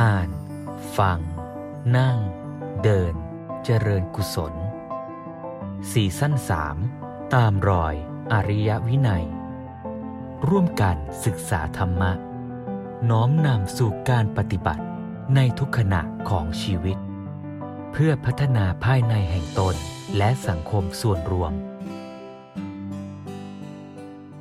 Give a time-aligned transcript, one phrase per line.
[0.00, 0.30] อ่าน
[0.98, 1.18] ฟัง
[1.96, 2.18] นั่ง
[2.82, 3.14] เดิน
[3.64, 4.54] เจริญกุศล
[5.92, 6.76] สี่สั้นสาม
[7.34, 7.94] ตามรอย
[8.32, 9.24] อริยวินัย
[10.48, 12.12] ร่วมกันศึกษาธรรมะ
[13.10, 14.84] น้อมนำสู่การปฏิบัติ
[15.34, 16.98] ในทุกขณะของชีวิต
[17.92, 19.76] เพื่อพัฒนาภายในแห่งตน
[20.16, 21.52] และสังคมส่วนรวม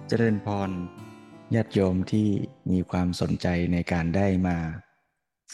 [0.07, 0.71] เจริญพร
[1.55, 2.27] ญาติโยมที่
[2.71, 4.59] มีความสนใจในการได้มา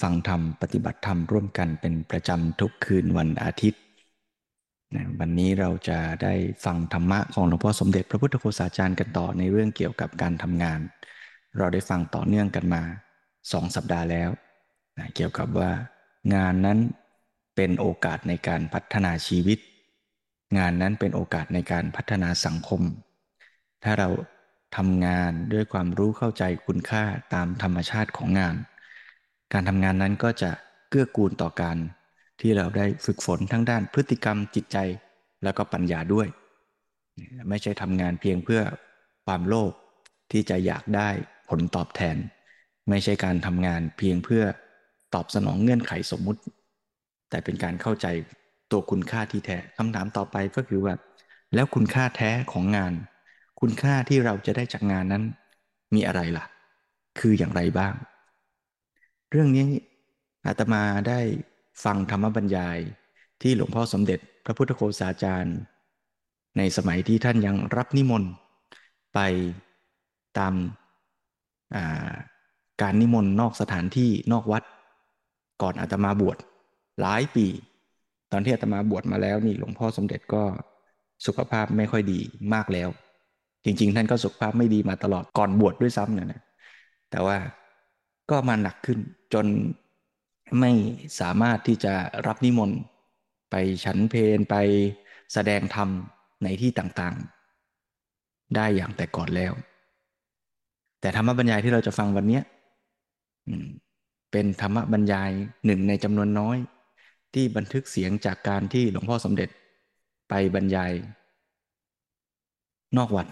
[0.02, 3.82] ฟังธรรมปฏิบัติธรรมร่วมกันเป็นประจำทุกคืนวันอาทิตย์
[4.96, 6.34] นะวันนี้เราจะได้
[6.66, 10.80] ฟังธรรมะของหลวงพ่อสมเด็จพระพุทธโฆษาจารย์กันต่อในเรื่องเกี่ยวกับการทำงาน
[11.58, 12.82] เราได้ฟังต่อเนื่องกันมา
[13.52, 14.30] สองสัปดาห์แล้ว
[14.98, 15.72] นะเกี่ยวกับว่า
[16.36, 16.80] งานนั้น
[17.56, 19.60] เป็นโอกาสในการพัฒนาชีวิต
[20.58, 22.82] งานนั้นเป็นโอกาสในการพัฒนาสังคม
[23.84, 24.10] ถ้าเรา
[24.78, 28.56] ทำงานด้วยความรู้เข้าใจคุณค่าตามธรรมชาติของงาน
[29.54, 30.52] การทำงานนั้นก็จะ
[30.90, 31.78] เกื้อกูลต่อการ
[32.42, 34.78] ที่เราได้ฝึกฝนทั้งด้านพฤติกรรมจิตใจ
[35.44, 36.28] แล้วก็ปัญญาด้วย
[37.50, 38.62] ไม่ใช่ทำงานเพียงเพื่อ
[39.26, 39.72] ความโลภ
[40.32, 41.10] ที่จะอยากได้
[41.50, 42.18] ผลตอบแทน
[42.90, 44.44] ไม่ใช่การทำงานเพียงเพื่อ
[45.14, 46.42] ตอบสนองเงื่อนไขสมมุติ
[47.30, 48.08] แต่เป็นการเข้าใจ
[48.72, 50.94] ตัวคุณค่าที่แท้คำถามต่อไปก็คือว่า
[51.54, 52.94] แล้วคุณค่าแท้ของงาน
[53.62, 55.24] คุณค่าที่เราจะได้จากงานนั้น
[55.96, 56.46] มีอะไรล่ะ
[57.20, 57.94] คืออย่างไรบ้าง
[59.36, 59.70] เรื่องนี้
[60.48, 61.20] อาตมาได้
[61.84, 62.78] ฟังธรรมบรรยาย
[63.42, 65.58] ที่หลวงพ่อสมเด็จพระพุทธโฆษาจารย์
[66.58, 68.32] ในสมัยที่ท่านยังรับนิมนต์
[69.14, 69.20] ไป
[70.38, 70.54] ตาม
[72.82, 74.64] การนิมนต์นอกสถานที่นอกวัด
[75.62, 76.38] ก่อนอาตมาบวช
[77.02, 77.48] หลายปี
[78.32, 80.44] ตอนที่อาตมาบวชมาแล้วนี่หลวงพ่อสมเด็จก็
[81.26, 82.20] สุขภาพไม่ค่อยดี
[82.54, 82.90] มากแล้ว
[83.66, 86.42] จริง ๆ ท่านก็สุขภาพไม่ดีมาตลอดก่อนบวชดด้วยซ้ำเนี่ยนะ
[87.12, 87.38] แต่ว่า
[88.30, 89.00] ก็มาหนักขึ้น
[89.34, 89.48] จน
[90.60, 90.72] ไม่
[91.20, 91.94] สามารถที่จะ
[92.28, 92.80] รับนิมนต์
[93.50, 94.56] ไปฉันเพนไป
[95.34, 95.90] แสดงธรรม
[96.44, 99.54] ในที่ต่างๆ ได้อย่างแต่ก่อนแล้ว
[101.02, 102.40] แต่ธรรมบรรยายที่เราจะฟังวันนี้
[104.32, 105.32] เป็นธรรมบรรยาย
[105.66, 106.58] หนึ่งในจำนวนน้อย
[107.34, 109.50] ที่บันทึกเสียงจากการที่หลวงพ่อสมเด็จ
[110.30, 110.92] ไปบรรยาย
[112.98, 113.28] นอกวัด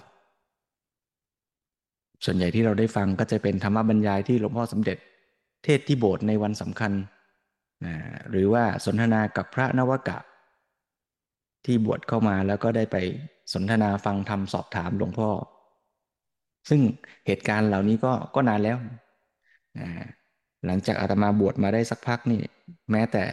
[2.25, 4.97] ส่วนใหญ่ที่เราได้ฟังก็จะเป็นธรรมบรรยายที่หลวงพ่อสมเด็จ
[5.63, 6.91] เทศที่โบสถ์ในวันสำคัญ
[7.85, 7.95] นะ
[8.31, 10.17] หรือว่าสนทนากับพระนวกะ
[11.65, 12.97] ที่บวชเข้ามาแล้วก็ได้ไป
[13.53, 15.29] สนทนาฟังธรรมสอบถามหลวงพ่อ
[16.69, 16.81] ซึ่ง
[17.27, 18.77] เหตุการณ์เหล่านี้ก็ก็นานแล้ว
[19.79, 19.87] นะ
[20.65, 22.41] หลังจากอาตมาบวชมาได้สักพักนี่
[22.91, 23.23] แม้แต่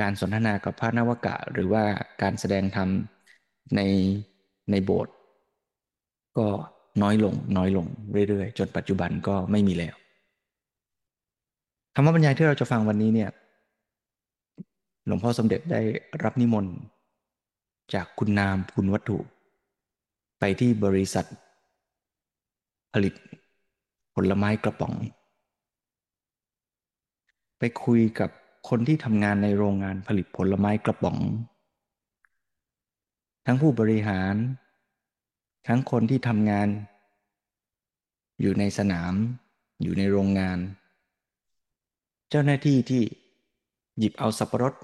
[0.00, 1.84] การสนทนากับพระนวกะ หรือว่า
[2.22, 2.88] การแสดงธรรม
[3.76, 3.80] ใน
[4.70, 5.14] ในโบสถ์
[6.38, 6.48] ก็
[7.02, 7.86] น้อยลง น้อยลง
[8.28, 9.94] เรื่อยๆ จนปัจจุบันก็ไม่มีแล้ว
[11.94, 13.30] ธรรมบรรยายที่เราจะฟังวันนี้เนี่ย
[15.06, 15.80] หลวงพ่อสมเด็จได้
[16.24, 16.74] รับนิมนต์
[17.94, 19.18] จากคุณนามคุณวัตถุ
[20.40, 21.26] ไปที่บริษัท
[22.92, 23.14] ผลิต
[24.14, 24.94] ผลไม้กระป๋อง
[27.58, 28.30] ไปคุยกับ
[28.68, 31.18] คนที่ทำงานในโรงงานผลิตผลไม้กระป๋อง
[33.46, 34.34] ทั้งผู้บริหาร
[35.66, 36.68] ทั้งคนที่ทำงาน
[38.40, 39.14] อยู่ในสนาม
[39.82, 40.58] อยู่ในโรงงาน
[42.30, 43.02] เจ้าหน้าที่ที่
[43.98, 44.74] หยิบเอาสับปะรด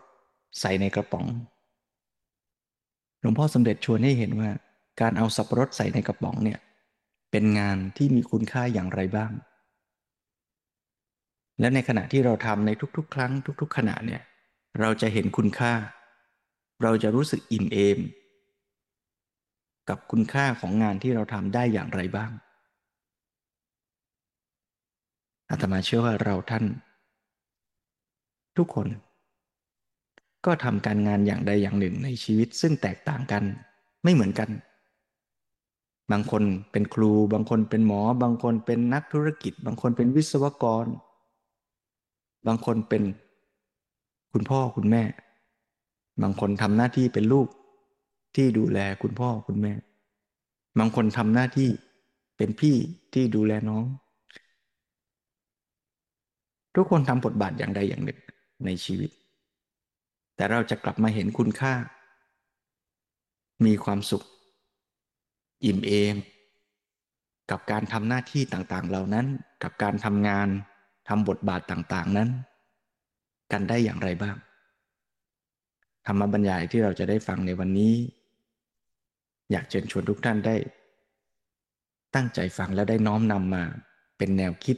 [0.61, 1.27] ใส่ในกระป๋อง
[3.21, 4.51] หลวงพ่อสมเด็จชวนให้เห็นว่า
[5.01, 6.59] การเอาสับปะรดใส่ในกระป๋องเนี่ย
[7.31, 9.33] เป็นงานที่มีคุณค่าอย่างไรบ้าง
[11.61, 14.23] และในขณะที่เราทำในทุกๆ ครั้ง ทุก ๆ ขณะเนี่ย
[14.81, 15.73] เราจะเห็นคุณค่า
[16.83, 17.99] เราจะรู้สึกอิ่มเอม
[19.89, 22.31] กับคุณค่าของงานที่เราทำได้อย่างไรบ้าง
[25.51, 26.65] อาตมาเชื่อว่าเราท่าน
[28.57, 28.89] ทุกคน
[30.45, 33.45] ก็ทำการงานอย่างใดอย่างหนึ่งในชีวิตซึ่งแตกต่างกัน
[34.03, 34.51] ไม่เหมือนกัน
[36.13, 40.87] บางคนเป็นครู บางคนเป็นหมอ บางคนเป็นนักธุรกิจ บางคนเป็นวิศวกร
[42.47, 43.03] บางคนเป็น
[44.33, 45.03] คุณพ่อคุณแม่
[46.23, 47.49] บางคนทำหน้าที่เป็นลูก
[48.35, 49.73] ที่ดูแลคุณพ่อคุณแม่
[50.79, 51.71] บางคนทำหน้าที่
[52.37, 52.77] เป็นพี่
[53.15, 53.85] ที่ดูแลน้อง
[56.75, 58.21] ทุกคนทำบทบาทอย่างใดอย่างหนึ่ง
[58.65, 59.11] ในชีวิต
[60.37, 61.75] แต่เราจะกลับมาเห็นคุณค่า
[63.67, 64.25] มีความสุข
[65.65, 66.17] อิ่มเอม
[67.51, 69.27] กับการทำหน้าที่ต่างๆ เหล่านั้น
[69.63, 70.49] กับการทำงาน
[71.09, 72.29] ทำบทบาทต่างๆนั้น
[73.53, 74.37] กันได้อย่างไรบ้าง
[76.07, 77.95] ธรรมบรรยายที่เราจะได้ฟังในวันนี้
[79.53, 80.57] อยากเชิญชวนทุกท่านได้
[82.15, 83.65] ตั้งใจฟังและได้น้อมนำมา
[84.19, 84.77] เป็นแนวคิด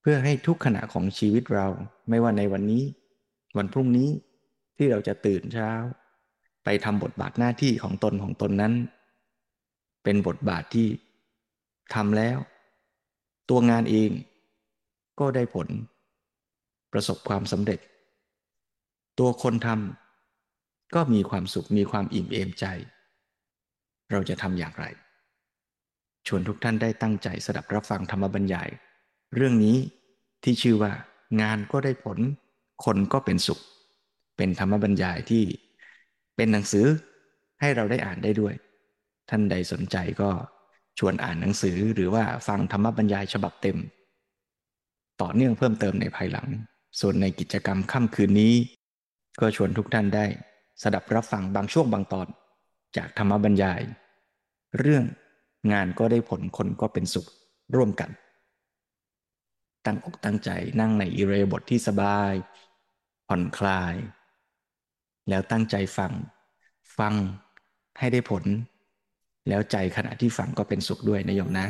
[0.00, 1.66] เพื่อให้ทุกขณะของชีวิตเรา
[2.08, 2.82] ไม่ว่าในวันนี้
[3.56, 4.08] วันพรุ่งนี้
[4.76, 5.70] ที่เราจะตื่นเช้า
[6.64, 8.74] ไปทำบทบาทหน้าที่ของตนของตนนั้น
[10.04, 10.88] เป็นบทบาทที่
[11.94, 12.38] ทำแล้ว
[13.48, 14.10] ตัวงานเอง
[15.20, 15.68] ก็ได้ผล
[16.92, 17.80] ประสบความสำเร็จ
[19.18, 22.66] ตัวคนทำก็มีความสุขมีความอิ่มเอมใจ
[24.10, 24.84] เราจะทำอย่างไร
[26.26, 28.68] ชวนทุกท่านได้ตั้งใจสดับรับฟังธรรมบัญญาย
[29.34, 29.76] เรื่องนี้
[30.44, 30.92] ที่ชื่อว่า
[31.42, 32.18] งานก็ได้ผล
[32.84, 33.60] คนก็เป็นสุข
[34.36, 35.44] เป็นธรรมบรรยายที่
[36.36, 36.86] เป็นหนังสือ
[37.60, 38.54] ให้เราได้อ่านได้ด้วย
[39.30, 40.30] ท่านใดสนใจก็
[40.98, 43.78] ชวนอ่านหนังสือหรือว่าฟังธรรมบรรยายฉบับเต็ม
[45.20, 46.48] ต่อเนื่องเพิ่มเติมในภายหลัง
[47.00, 48.54] ส่วนในกิจกรรมค่ำคืนนี้
[49.40, 50.26] ก็ชวนทุกท่านได้
[50.82, 52.28] สดับรับฟังบางช่วงบางตอน
[52.96, 53.82] จากธรรมบรรยาย
[54.78, 55.04] เรื่อง
[55.72, 57.26] งานก็ได้ผลคนก็เป็นสุข
[57.76, 58.10] ร่วมกัน
[59.86, 60.50] ตั้งอกตั้งใจ
[60.80, 62.32] นั่งในอิเรบทที่สบาย
[63.28, 63.94] ผ่อนคลาย
[65.28, 66.12] แล้วตั้งใจฟัง
[66.98, 67.14] ฟัง
[67.98, 68.44] ให้ได้ผล
[69.48, 71.66] แล้วใจขณะที่ฟังก็เป็นสุขด้วยนะโยมนะ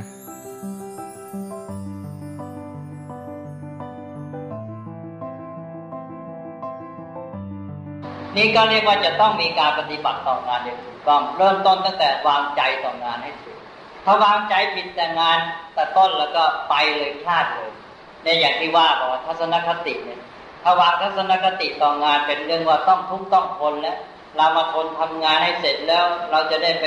[8.37, 13.59] นี่ก็เรียกว่าจะต้องมีการปฏิบัติต่องานอย่างถูกต้องเริ่มต้นตั้งแต่วางใจต่องานให้ถูก
[14.05, 15.39] ถ้าวางใจผิดแต่งาน
[15.75, 17.71] แต่ต้นแล้วก็ไปเลยพลาดเลย
[18.23, 20.21] เนี่ยอย่างที่ว่าบอกว่าทัศนคติเนี่ย
[20.63, 23.99] ถ้าวางทัศนคติต่องานเป็นเรื่องว่าต้องทุกต้องทนแล้ว
[24.37, 26.87] เรามาทนทำงานให้เสร็จแล้ว เราจะได้ไป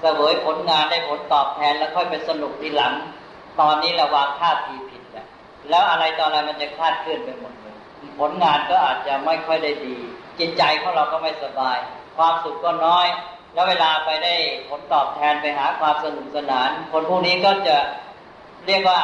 [0.00, 2.92] เสวยผลงานได้ผลตอบแทนแล้วค่อยไปสนุกทีหลัง
[3.60, 5.26] ตอนนี้เราวางท่าทีผิดแล้ว
[5.70, 7.76] แล้วอะไรตอนอะไรมันจะคลาดเคลื่อนไปหมดเลย
[8.20, 9.96] ผลงานก็อาจจะไม่ค่อยได้ดี
[10.38, 11.78] จิตใจของเราก็ไม่สบาย
[12.16, 13.06] ความสุขก็น้อย
[13.56, 14.34] แล้วเวลาไปได้
[14.68, 17.76] ผลตอบแทนไปหาความสนุกสนาน คนพวกนี้ก็จะ
[18.66, 19.00] เรียกว่า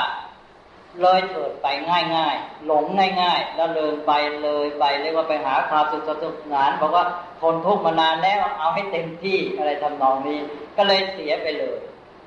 [1.00, 1.66] เลยเถิดไป
[2.14, 2.84] ง่ายๆ หลง
[3.20, 4.12] ง่ายๆ แล้วเลยไป
[4.42, 7.04] เลยไปเรียกว่าไปหาความสุขสนุกงานบอกว่า
[7.40, 10.38] ทนทุกข์มานานแล้วเอาให้เต็มที่อะไรทำนองนี้
[10.76, 11.78] ก็เลยเสียไปเลย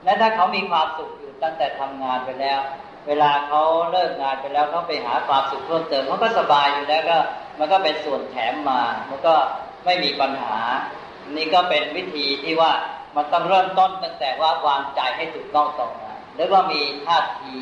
[0.03, 2.59] และถ้าเขามีความสุขอยู่ตั้งแต่ทำงานไปแล้ว
[3.07, 3.61] เวลาเขา
[3.91, 7.17] เลิกงานไปแล้วเขาไปหาความสุขเพิ่มเติมเขาก็สบายอยู่แล้วก็
[7.59, 9.35] มันก็เป็นส่วนแถมมา มันก็
[9.85, 10.57] ไม่มีปัญหา
[11.35, 12.71] นี่ก็เป็นวิธีที่ว่า
[13.15, 17.53] มันต้องเริ่มต้นตั้งแต่ว่าวางใจให้ถูกต้องต่องานหรือว่ามีท่าที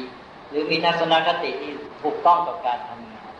[0.49, 1.71] หรือมีทัศนคติที่
[2.03, 3.31] ถูกต้องกับการทำงาน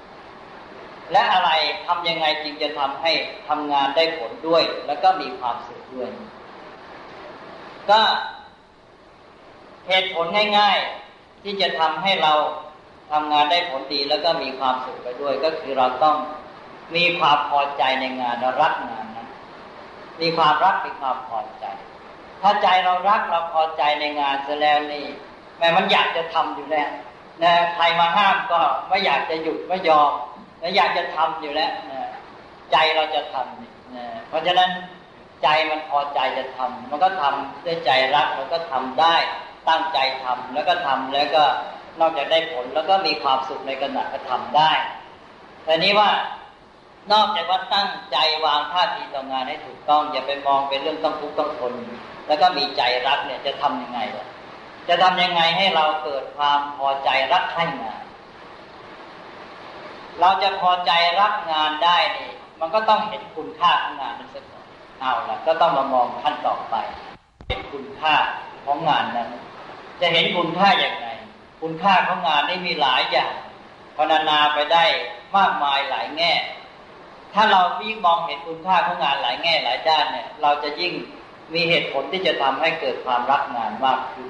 [1.12, 1.50] และอะไร
[1.86, 3.12] ทำยังไงจึงจะทำให้
[3.48, 6.10] ทำงานได้ผลด้วย แล้วก็มีความสุขด้วย
[7.90, 8.02] ก็
[9.88, 10.26] เหตุผล
[10.58, 10.78] ง่าย
[11.12, 12.34] ๆที่จะทำให้เรา
[13.12, 16.16] ทำงานได้ผลดีแล้วก็มีความสุขไปด้วย ก็คือเราต้อง
[16.96, 19.06] มีความพอใจในงานรักงาน
[20.22, 21.66] มีความรักมีความพอใจ
[22.42, 25.06] ถ้าใจเรารักเราพอใจในงานเสร็จแล้วนี่
[25.58, 26.90] แม้มันอยากจะทำอยู่แล้ว
[27.44, 30.12] นะใครมาห้ามก็ไม่อยากจะหยุดไม่ยอม
[30.60, 32.10] แล้วอยากจะทำอยู่แล้วนะ
[32.72, 34.70] ใจเราจะทำนะเพราะฉะนั้น
[35.44, 39.16] ใจมันพอใจจะทำมันก็ทำด้วยใจรักมันก็ทำได้
[39.70, 41.44] ตั้งใจทำแล้วก็ทำแล้วก็
[42.00, 44.72] นอกจากได้ผลแล้วก็มีความสุขในขณะก็ทำได้
[45.64, 46.10] แต่นี้ว่า
[47.12, 51.74] นอกจากว่าตั้งใจวางท่าทีต่องานให้ถูกต้อง อย่าไปมองเป็นเรื่องต้องทุกข์ต้องทน
[52.28, 54.28] แล้วก็มีใจรักเนี่ยจะทํำยังไงล่ะ
[54.90, 58.02] จะทำยังไงให้เราเกิดความพอใจรักใครงาน
[60.20, 64.66] เราจะพอใจรักงานได้นี่มันก็ต้องเห็นคุณค่าของงานนั้นสักก่อน
[65.00, 66.76] เอาละก็ต้องมามองขั้นต่อไป
[67.48, 68.16] เห็นคุณค่า
[68.66, 69.28] ของงานนั้น
[70.02, 71.08] จะเห็นคุณค่าอย่างไร
[71.62, 73.34] คุณค่าของงานนี่มีหลายอย่าง
[73.98, 74.84] พรรณนาไปได้
[75.38, 76.32] มากมายหลายแง่
[77.34, 80.94] ถ้าเรายิ่งมองเห็นคุณค่าของงานหลายแง่หลายด้านเนี่ย เราจะยิ่ง
[81.54, 84.30] มีเหตุผลที่จะทำให้เกิดความรักงานมากขึ้น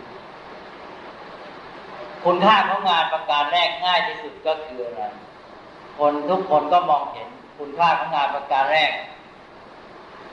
[2.26, 5.04] คุณค่าของงานประการแรกง่ายที่สุดก็คืออะไร
[5.98, 8.92] คนทุกคนก็มองเห็นคุณค่าของงานประการแรก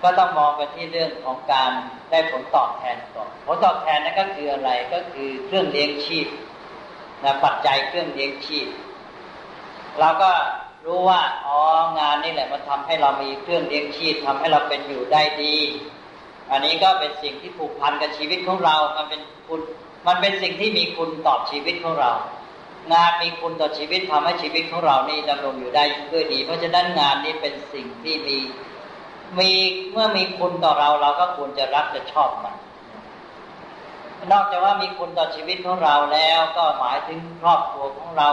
[0.02, 1.70] ก็ต้องมองไปที่เรื่องของการ
[2.10, 6.26] ได้ผลตอบแทนก่อนผลตอบแทนนั่นก็คืออะไรก็คือเครื่องเลี้ยงชีพ
[7.24, 8.68] นะปัจจัยเครื่องเลี้ยงชีพ
[10.00, 10.30] เราก็
[10.86, 11.58] รู้ว่าอ๋อ
[11.98, 15.56] งานนี่แหละมันทาให้เรามีเครื่องเลี้ยงชีพทำให้เราเป็นอยู่ได้ดี
[16.50, 19.60] อันนี้ก็เป็นสิ่งที่ผูกพันกับชีวิตของเรา มันเป็นคุณ
[20.06, 22.12] มันเป็นสิ่งที่มีคุณต่อชีวิตของเรา
[22.92, 28.38] งานมีคุณต่อชีวิตทำให้ชีวิตของเรานี่ดำรงอยู่ได้ด้วยดี เพราะฉะนั้นงานนี้เป็นสิ่งที่มี
[29.38, 29.50] มี
[29.90, 32.54] เมื่อมีคุณต่อเราเราก็ควรจะรักจะชอบมัน
[34.32, 38.28] นอกจากว่ามีคุณต่อชีวิตของเราแล้ว ก็หมายถึงครอบครัวของเรา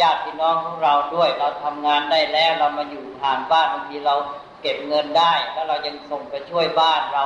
[0.00, 4.14] ญาติพี่น้องของเราด้วย เราทำงานได้แล้วเรามาอยู่ผ่านบ้านบางทีเรา
[4.62, 7.24] เก็บเงินได้ แล้วเรายังส่งไปช่วยบ้านเรา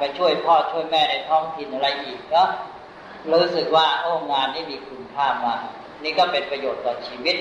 [0.00, 2.42] ไปช่วยพ่อช่วยแม่ในท้องถิ่นอะไรอีกก็
[3.32, 5.60] รู้สึกว่าโอ้งานนี้มีคุณค่ามาก
[6.02, 7.36] นี่ก็เป็นประโยชน์ต่อชีวิต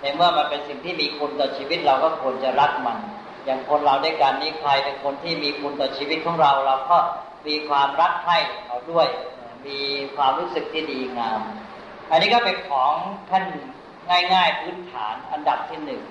[0.00, 2.98] ในเมื่อมันเป็นสิ่งที่มีคุณต่อชีวิตเราก็ควรจะรักมัน
[3.44, 6.98] อย่างคนเราด้วยกันนี้ใครเป็นคนที่มีคุณต่อชีวิตของเราเราก็
[7.46, 9.08] มีความรักใคร่เขาด้วย
[9.66, 9.78] มี
[10.16, 11.40] ความรู้สึกที่ดีงาม
[12.10, 12.92] อันนี้ก็เป็นของ
[13.30, 13.44] ท่าน
[14.08, 16.02] ง่าย ๆ พื้นฐานอันดับที่หนึ่ง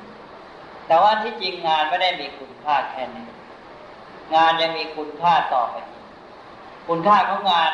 [0.88, 3.28] แต่ว่าที่จริงงานไม่ได้มีคุณค่าแค่นี้
[4.36, 6.04] งานยังมีคุณค่าต่อไปอีก
[6.88, 7.72] คุณค่าของงาน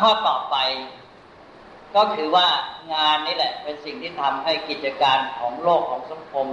[0.00, 0.56] ข้อต่อไป
[1.96, 2.48] ก็คือว่า
[2.94, 6.48] งานนี่แหละ เป็นสิ่งที่ทำให้กิจการของโลกของสังคม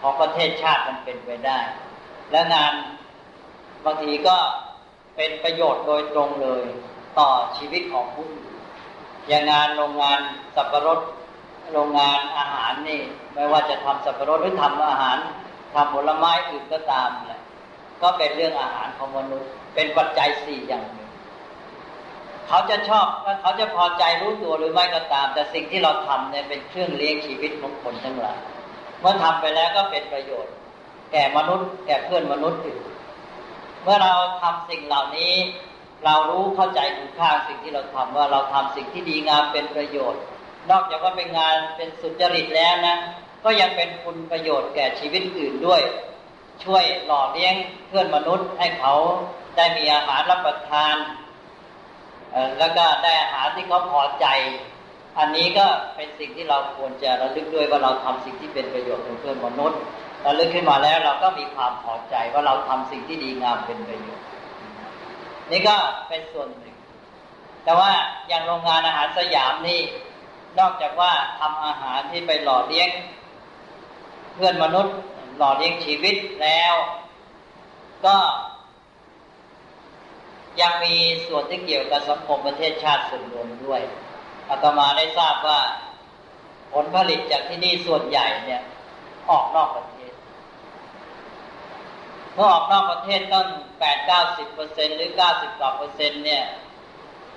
[0.00, 1.58] ของประเทศชาติมันเป็นไปได้
[2.30, 2.72] และงาน
[3.84, 4.36] บางทีก็
[5.16, 6.64] เป็นประโยชน์โดยตรงเลย
[7.18, 8.26] ต่อชีวิตของผู้
[9.28, 10.20] อย่างงานโรงงาน
[10.56, 11.00] สับปะรด
[11.72, 13.00] โรงงานอาหารนี่
[13.34, 15.16] ไม่ว่าจะทำสับปะรดหรือทำอาหาร
[15.74, 17.40] ทำผลไม้อื่นก็ตามแหละ
[18.02, 21.10] ก็เป็นเรื่องอาหารของมนุษย์ เป็นปัจจัยสี่อย่างหนึ่ง
[22.48, 23.06] เขาจะชอบ
[23.40, 28.38] เขาจะพอใจรู้ตัวหรือไม่ก็ตาม แต่สิ่งที่เราทำเนี่ยเป็นเครื่องเลี้ยงชีวิตของคนทั้งหลาย
[29.00, 30.52] เมื่อทำไปแล้วก็เป็นประโยชน์
[31.12, 32.82] แก่มนุษย์ แก่เพื่อนมนุษย์อื่น
[33.82, 34.12] เมื่อเรา
[34.42, 35.34] ทำสิ่งเหล่านี้
[36.04, 40.22] เรารู้เข้าใจคุณค่าสิ่งที่เราทำว่าเราทำสิ่งที่ดีงามเป็นประโยชน์
[40.70, 42.96] นอกจากว่าเป็นงานเป็นสุจริตแล้วนะ
[43.44, 45.80] ก็ยังเป็นคุณประโยชน์แก่ชีวิตอื่นด้วย
[46.64, 47.54] ช่วยหล่อเลี้ยง
[47.88, 48.94] เพื่อนมนุษย์ให้เขา
[49.56, 50.96] ได้มีอาหารรับประทาน
[52.58, 54.26] แล้วก็ได้อาหารที่เขาพอใจ
[55.18, 59.78] อันนี้ก็เป็นสิ่งที่เราควรจะระลึกด้วยว่าเราทำสิ่งที่เป็นประโยชน์กับเพื่อนมนุษย์
[60.26, 64.24] ระลึกขึ้นมาแล้วเราก็มีความพอใจว่าเราทำสิ่งที่ดีงามเป็นประโยชน์
[65.50, 65.76] นี่ก็
[66.08, 66.74] เป็นส่วนหนึ่ง
[67.64, 67.90] แต่ว่า
[68.28, 69.80] อย่างโรงงานอาหารสยามนี่
[70.58, 72.88] นอกจากว่าทำอาหารที่ไปหล่อเลี้ยง
[74.34, 74.94] เพื่อนมนุษย์
[75.38, 76.74] หล่อเลี้ยงชีวิตแล้ว
[78.06, 78.16] ก็
[80.60, 80.94] ยังมี
[81.26, 83.80] ส่วนที่เกี่ยวกับสังคมประเทศชาติส่วนรวมด้วย
[84.50, 85.60] อาตมาได้ทราบว่า
[86.72, 88.62] ผลผลิตจากที่นี่ส่วนใหญ่เนี่ย
[89.30, 89.93] ออกนอกประเทศ
[92.34, 93.46] เมื่อออกนอกประเทศต้น
[93.80, 96.44] แปดเก้าสิบเปอร์เซ็นหรือเก้าสิบกว่าเปอร์เซ็นเนี่ย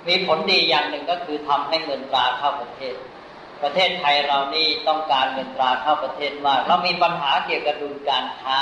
[0.08, 2.94] มีผลดีอย่างหนึ่งก็คือทำให้เงินตราเข้าประเทศ
[3.62, 8.58] ประเทศไทยเรานี่ต้องการเงินตราเข้าประเทศมาก เรามีปัญหาเกี่ยวกับดุลการค้า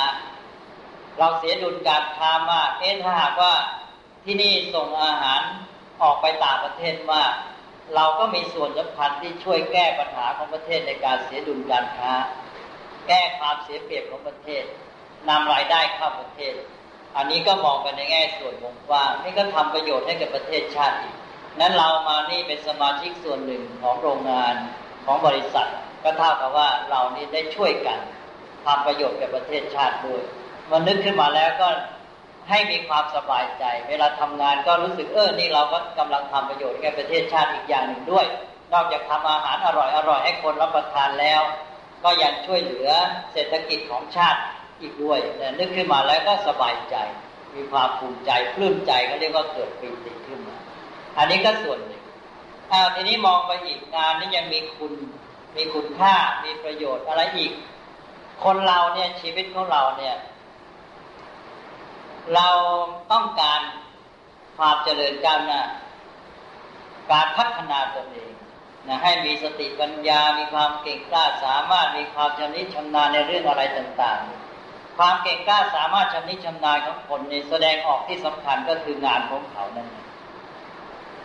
[1.19, 3.53] เราเสียดุลการค้ามาก เอ๊ะถ้าหากว่า
[4.23, 5.41] ที่นี่ส่งอาหาร
[6.01, 7.31] ออกไปต่างประเทศมาก
[7.95, 12.13] เราก็มีส่วนสำคัญที่ช่วยแก้ปัญหาของประเทศในการเสียดุลการค้า
[13.07, 14.63] แก้ความเสียเปรียบของประเทศ
[15.29, 16.53] นำรายได้เข้าประเทศ
[17.15, 21.15] อันนี้ก็มองกันในแง่ส่วนวงกว้างนี่ก็ทำประโยชน์ให้กับประเทศชาติอีก
[21.59, 24.55] นั้นเรามานี่เป็นสมาชิกส่วนหนึ่งของโรงงาน
[25.05, 25.69] ของบริษัท
[26.03, 27.99] ก็เท่ากับว่าเรานี่ได้ช่วยกัน
[28.65, 30.23] ทำประโยชน์กับประเทศชาติด้วย
[30.71, 31.67] มันนึกขึ้นมาแล้วก็
[32.49, 38.25] ให้มีความสบายใจ เวลาทำงานก็รู้สึกเออนี่เราก็กำลังทำประโยชน์แก่ประเทศชาติอีกอย่างหนึ่งด้วย
[38.73, 41.41] นอกจากทำอาหารอร่อยอร่อยให้คนรับประทานแล้ว
[42.03, 42.89] ก็ยังช่วยเหลือ
[43.33, 44.39] เศรษฐกิจของชาติ
[44.81, 46.95] อีกด้วยแต่นึกขึ้นมาแล้วก็สบายใจ
[47.55, 50.57] มีความภูมิใจปลื้มใจก็เรียกว่าเกิดปีติขึ้นมา
[51.17, 52.03] อันนี้ก็ส่วนหนึ่ง
[52.71, 54.93] อ้าวทีนี้มองไปอีกงานนี้ยังมีคุณ
[55.55, 57.53] มีคุณค่ามีประโยชน์อะไรอีก
[58.43, 60.15] คนเราเนี่ยชีวิตของเราเนี่ย
[62.35, 62.49] เรา
[63.11, 63.61] ต้องการ
[64.57, 65.61] ความเจริญก้าวหน้า
[67.11, 68.33] การพัฒนาตนเอง
[68.87, 74.46] นะให้มีสติปัญญา มีความเก่งกล้าสามารถ มีความชำนิชำนาญในเรื่องอะไรต่าง ๆ
[74.97, 80.05] ความเก่งกล้าสามารถชำนิชำนาญของคนนี้แสดงออกที่สำคัญก็คืองานของเขานั่นเอง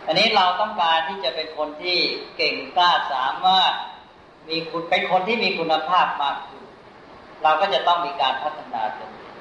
[0.07, 1.97] อันนี้เราต้องการที่จะเป็นคนที่
[2.37, 3.73] เก่งกล้าสามารถ
[4.49, 6.63] มีคุณเป็นคนที่มีคุณภาพมากขึ้น
[7.43, 9.35] เราก็จะต้องมีการพัฒนาตนเอง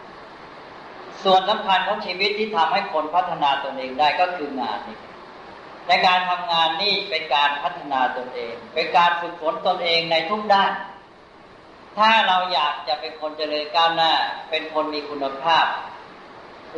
[1.24, 4.98] ส่วนสำคัญของชีวิตที่ทำให้คนพัฒนาตนเองได้ก็คืองานนี่
[5.88, 10.72] ในการทำงานนี่เป็นการพัฒนาตนเอง เป็นการฝึกฝนตนเองในทุกด้าน
[11.98, 14.12] ถ้าเราอยากจะเป็นคนเจริญก้าวหน้า
[14.50, 15.66] เป็นคนมีคุณภาพ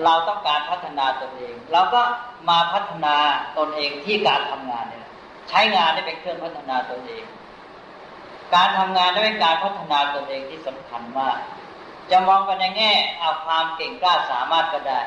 [0.05, 2.03] เราต้องการพัฒนาตนเอง เราก็
[2.51, 3.17] มาพัฒนา
[3.59, 5.07] ตนเองที่การทำงานเนี่ย
[5.49, 7.25] ใช้งานได้เป็นเครื่องพัฒนาตนเอง
[8.55, 11.39] การทำงานได้เป็นการพัฒนาตนเองที่สำคัญมาก
[12.11, 15.01] จะมองกันในแง่เอาความเก่งกล้าสามารถก็ได้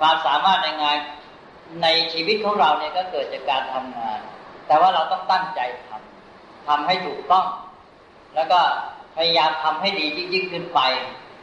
[0.00, 0.98] ความสามารถในงาน
[1.82, 4.18] ในชีวิตของเราเนี่ยก็เกิดจากการทำงาน
[4.66, 7.46] แต่ว่าเราต้องตั้งใจทำทำให้ถูกต้อง
[8.34, 8.60] แล้วก็
[9.16, 10.80] พยายามทำให้ดียิ่งขึ้นไป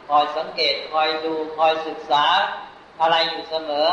[0.08, 2.24] คอยสังเกตคอยดูคอยศึกษา
[3.00, 3.88] อะไรอยู่เสมอ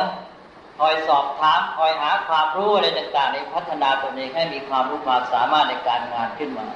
[0.80, 6.68] คอยสอบถามคอยหาความรู้อะไรต่างๆในพัฒนาตนเองให้มีความรู้ความสามารถในการงานขึ้นมา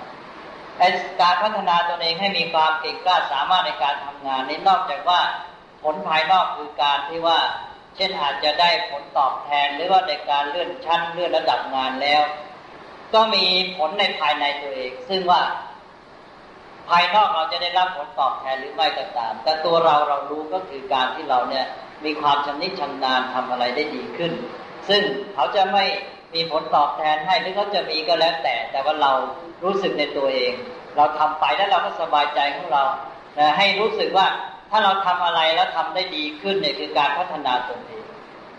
[1.22, 5.20] การพัฒนาตนเองให้มีความเก่งกล้าสามารถในการทำงานนี้นอกจากว่า
[5.84, 7.40] ผลภายนอกคือการที่ว่า
[7.96, 12.22] เช่นอาจจะได้ผลตอบแทนหรือว่าในการเลื่อนชั้นเลื่อนระดับงานแล้ว
[13.14, 13.46] ก็มี
[13.78, 15.42] ผลในภายในตัวเอง ซึ่งว่า
[16.90, 21.66] ภายนอกเราจะได้รับผลตอบแทนหรือไม่ก็ตาม แต่ตัวเราเรารู้ก็คือการที่เราเนี่ย
[22.06, 24.32] มีความชำนิชำนาญทำอะไรได้ดีขึ้น
[24.90, 25.02] ซึ่ง
[25.34, 25.84] เขาจะไม่
[26.36, 29.12] มีผลตอบแทนให้หรือเขาจะมีก็แล้วแต่ แต่ว่าเรา
[29.64, 30.54] รู้สึกในตัวเอง
[30.96, 32.84] เราทำไปแล้วเราก็สบายใจของเรา
[33.58, 34.28] ให้รู้สึกว่า
[34.70, 38.06] ถ้าเราทำอะไรแล้วทำได้ดีขึ้นเนี่ยคือการพัฒนาตนเอง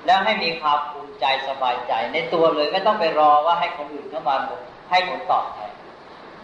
[0.07, 4.37] แล้วให้มีความภูมิใจสบายใจ ในตัวเลยไม่ต้องไปรอว่าให้คนอื่นเข้ามา
[4.91, 5.73] ให้ผลตอบแทน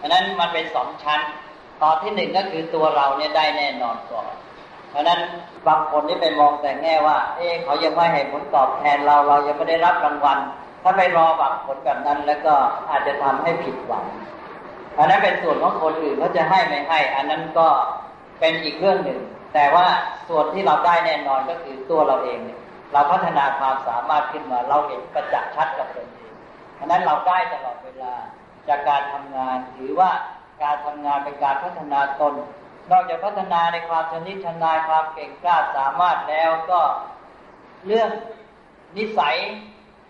[0.01, 1.19] อันนั้นมันเป็นสองชั้น
[1.83, 4.27] ตอนที่หนึ่งก็คือตัวเราเนี่ยได้แน่นอนก่อน
[4.89, 5.19] เพราะนั้น
[5.67, 10.37] บางคนนี่ไปมองแต่แง่ว่า เอ๊เขายังไม่ให้ผลตอบแทนเราเรายังไม่ได้รับรางวัล
[10.83, 12.53] ถ้าไปรอหวังผลแบบนั้น แล้วก็
[12.89, 14.05] อาจจะทำให้ผิดหวัง
[14.97, 17.67] อันนั้นเป็นส่วนของคนอื่นเขาจะให้ไม่ให้ อันนั้นก็
[18.39, 19.19] เป็นอีกเรื่องหนึ่ง
[19.53, 19.85] แต่ว่า
[20.29, 22.59] ส่วนที่เราได้แน่นอนก็คือตัวเราเองเนี่ย
[22.93, 26.33] เราพัฒนาความสามารถขึ้นมา เราเห็นประจักษ์ชัดกับตนเอง
[26.79, 28.13] อันนั้นเราได้ตลอดเวลา
[28.67, 30.11] จากการทำงานถือว่า
[30.63, 32.33] การทำงานเป็นการพัฒนาตน
[32.91, 36.81] นอกจากพัฒนาในความชนิดชนาญความเก่งกล้าสามารถแล้วก็
[37.87, 38.09] เรื่อง
[38.97, 39.35] นิสัย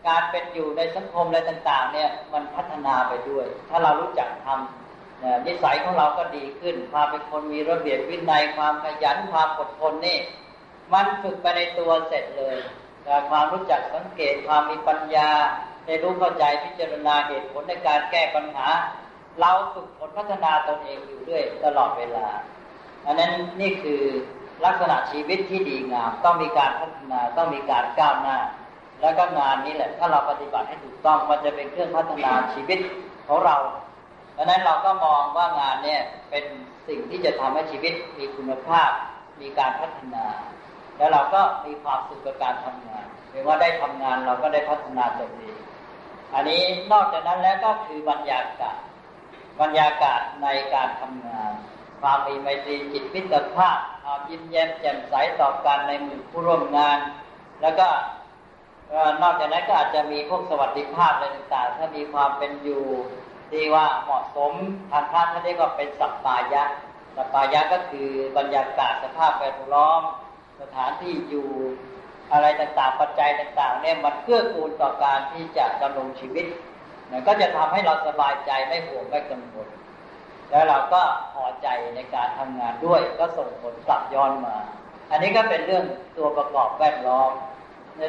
[0.08, 10.20] การเป็นอยู่ในสังคมอะไรต่าง ๆ เนี่ยมันพัฒนาไปด้วย ถ้าเรารู้จักทำนิสัยของเราก็ดีขึ้น ความเป็นคนมีระเบียบวินัยความขยันความอดทนนี่
[10.94, 12.58] มันฝึกไปในตัวเสร็จเลย
[13.30, 15.30] ความรู้จักสังเกตความมีปัญญา
[15.86, 18.68] ได้รู้เข้าใจพิจารณาเหตุผลในการแก้ปัญหา
[19.40, 22.28] เราฝึกฝนพัฒนาตนเองอยู่ด้วยตลอดเวลา
[23.06, 24.02] อันนั้นนี่คือ
[24.66, 28.38] ลักษณะชีวิตที่ดีงาม ต้องมีการพัฒนาต้องมีการก้าวหน้า
[29.02, 32.80] แล้วก็งานนี้แหละ ถ้าเราปฏิบัติให้ถูกต้องมันจะเป็นเครื่องพัฒนาชีวิต
[33.28, 33.58] ของเรา
[34.38, 36.46] ดังนั้นเราก็มองว่างานเนี่ยเป็น
[36.88, 38.90] สิ่งที่จะทำให้ชีวิตมีคุณภาพ
[39.42, 40.26] มีการพัฒนา
[40.98, 45.58] แล้วเราก็มีความสุขกับการทำงานเมื่อว่าได้ทำงานเราก็ได้พัฒนาตนเอง
[46.34, 46.62] อันนี้
[46.92, 48.78] นอกจากนั้นแล้วก็คือบรรยากาศ
[49.62, 51.52] บรรยากาศในการทำงาน
[52.02, 56.98] ความมีไมตรีจิตมิตรภาพความยิ้มแย้มแจ่มใสต่อกันในหมู่ผู้ร่วมงาน
[57.62, 57.88] แล้วก็
[59.22, 62.84] นอกจากนั้นก็อาจจะมีพวกสวัสดิภาพอะไรต่างๆ ถ้ามีความเป็นอยู่
[63.52, 64.54] ที่ว่าเหมาะสม
[64.92, 66.64] ทางพระท่านเรียกว่าเป็นสัปปายะ
[67.16, 70.02] สัปปายะก็คือบรรยากาศสภาพแวดล้อม
[70.62, 71.50] สถานที่อยู่
[72.32, 76.46] อะไรต่างๆ ปัจจัยต่างๆเนี่ยมันเกื้อกูลต่อการที่จะดำรงชีวิต
[77.28, 79.68] ก็จะทำให้เราสบายใจไม่ห่วงไม่กังวล
[80.50, 81.02] แล้วเราก็
[81.34, 84.58] พอใจในการทำงานด้วย ก็ส่งผลกลับย้อนมา
[85.12, 85.86] อันนี้ก็เป็นเรื่อง
[86.18, 87.32] ตัวประกอบแวดล้อม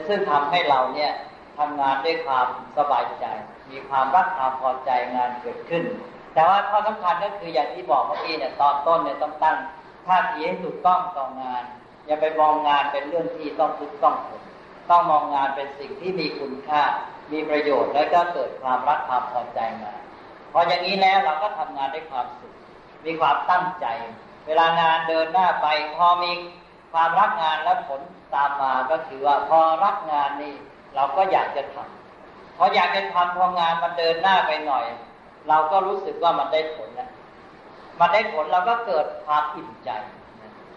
[0.09, 1.13] ซึ่งทำให้เราเนี่ย
[1.59, 2.47] ทำงานด้วยความ
[2.79, 3.25] สบายใจ
[3.71, 5.85] มีความรักความพอใจงานเกิดขึ้น
[6.35, 9.57] แต่ว่าข้อสำคัญก็คืออย่างที่บอกเมื่อกี้เนี่ยตอนต้นเนี่ยต้องตั้ง
[10.07, 11.63] ท่าทีให้ถูกต้องต่องาน
[12.07, 14.43] อย่าไปมองงานเป็นเรื่องที่ต้องทุกต้องผล
[14.91, 16.83] ต้องมองงานเป็นสิ่งที่มีคุณค่า
[17.33, 19.93] มีประโยชน์แล้วก็เกิดความรักความพอใจมา
[20.53, 22.55] พออย่างนี้แล้วเราก็ทำงานด้วยความสุข
[23.05, 23.87] มีความตั้งใจ
[24.47, 25.67] เวลางานเดินหน้าไป
[25.97, 26.33] พอมี
[26.93, 28.01] ความรักงานแล้วผล
[28.35, 30.55] ตามมาก็คือว่าพอรักงานนี่
[30.95, 34.85] เราก็อยากจะทำพออยากจะทำพองานมันเดินหน้าไปหน่อย
[35.49, 37.11] เราก็รู้สึกว่ามันได้ผลแล้ว
[38.01, 39.91] มันได้ผลเราก็เกิดความอิ่มใจ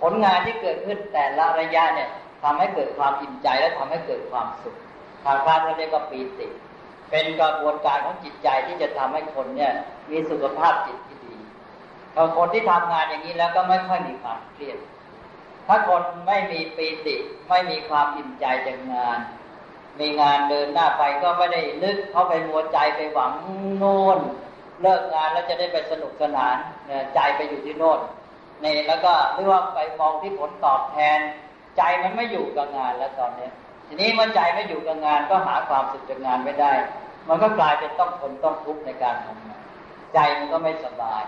[0.01, 2.09] ผลงานที่เกิดขึ้นแต่ละระยะเนี่ย
[2.43, 4.75] ทำให้เกิดความอิ่มใจและทำให้เกิดความสุข
[5.25, 6.47] ทางพระเรียกว่าปีติ
[7.09, 9.73] เป็นกระบวนการของจิตใจที่จะทำให้คนเนี่ย
[10.11, 11.35] มีสุขภาพจิตที่ดี
[12.13, 14.77] พอคนที่ทำงานอย่างนี้แล้วก็ไม่ค่อยมีความเครียด
[15.67, 17.15] ถ้าคนไม่มีปีติ
[17.49, 19.19] ไม่มีความอิ่มใจจากงาน
[19.99, 23.31] มีงานเดินหน้าไปก็ไม่ได้นึกเข้าไปมัวใจไปหวัง
[23.77, 24.19] โน่น
[24.81, 26.55] เลิกงานแล้วจะได้ไปสนุกสนาน
[27.15, 27.99] ใจไปอยู่ที่โน่น
[28.63, 31.19] นี่แล้วก็หรือว่าไปมองที่ผลตอบแทน
[31.77, 33.49] ใจมันไม่อยู่กับงานแล้วตอนนี้
[33.87, 36.73] ทีนี้เมื่อใจไม่อยู่กับงานก็หาความสุขจากงานไม่ได้
[37.27, 39.61] มันก็กลายเป็นต้องทนต้องทุกข์ในการทำงาน
[40.13, 41.23] ใจมันก็ไม่สบาย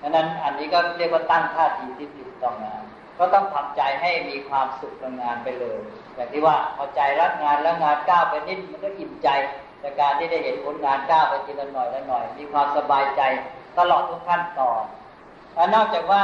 [0.00, 2.82] ดังนั้นอันนี้ก็เรียกว่าตั้งท่าทีที่ผิดต่องาน
[3.18, 5.78] ก็ต้องทำใจให้มีความสุขกับงานไปเลย
[6.14, 9.28] อย่างที่ว่าพอใจรักงานแล้วงานก้าวไปนิดมันก็อิ่มใจ
[9.82, 13.22] จากการที่ได้เห็นผลงานก้าวไปทีละหน่อยละหน่อย มีความสบายใจ
[13.78, 14.82] ตลอดทุกขั้นตอน
[15.54, 16.22] และนอกจากว่า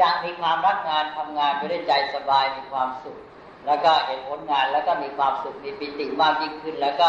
[0.00, 3.18] จะมีความรักงานทำงานไปด้วยใจสบายมีความสุข
[3.66, 7.08] แล้วก็เห็นผลงานแล้วก็มีความสุขมีปิติมากยิ่งขึ้น แล้วก็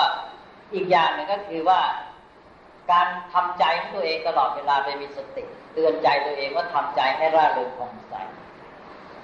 [0.73, 1.81] อีกอย่างหนึ่งก็คือว่า
[2.91, 8.15] การทำใจของตัวเองตลอดเวลาไปมีสติ เตือนใจตัวเองว่าทำใจให้ร่าเริงผ่องใส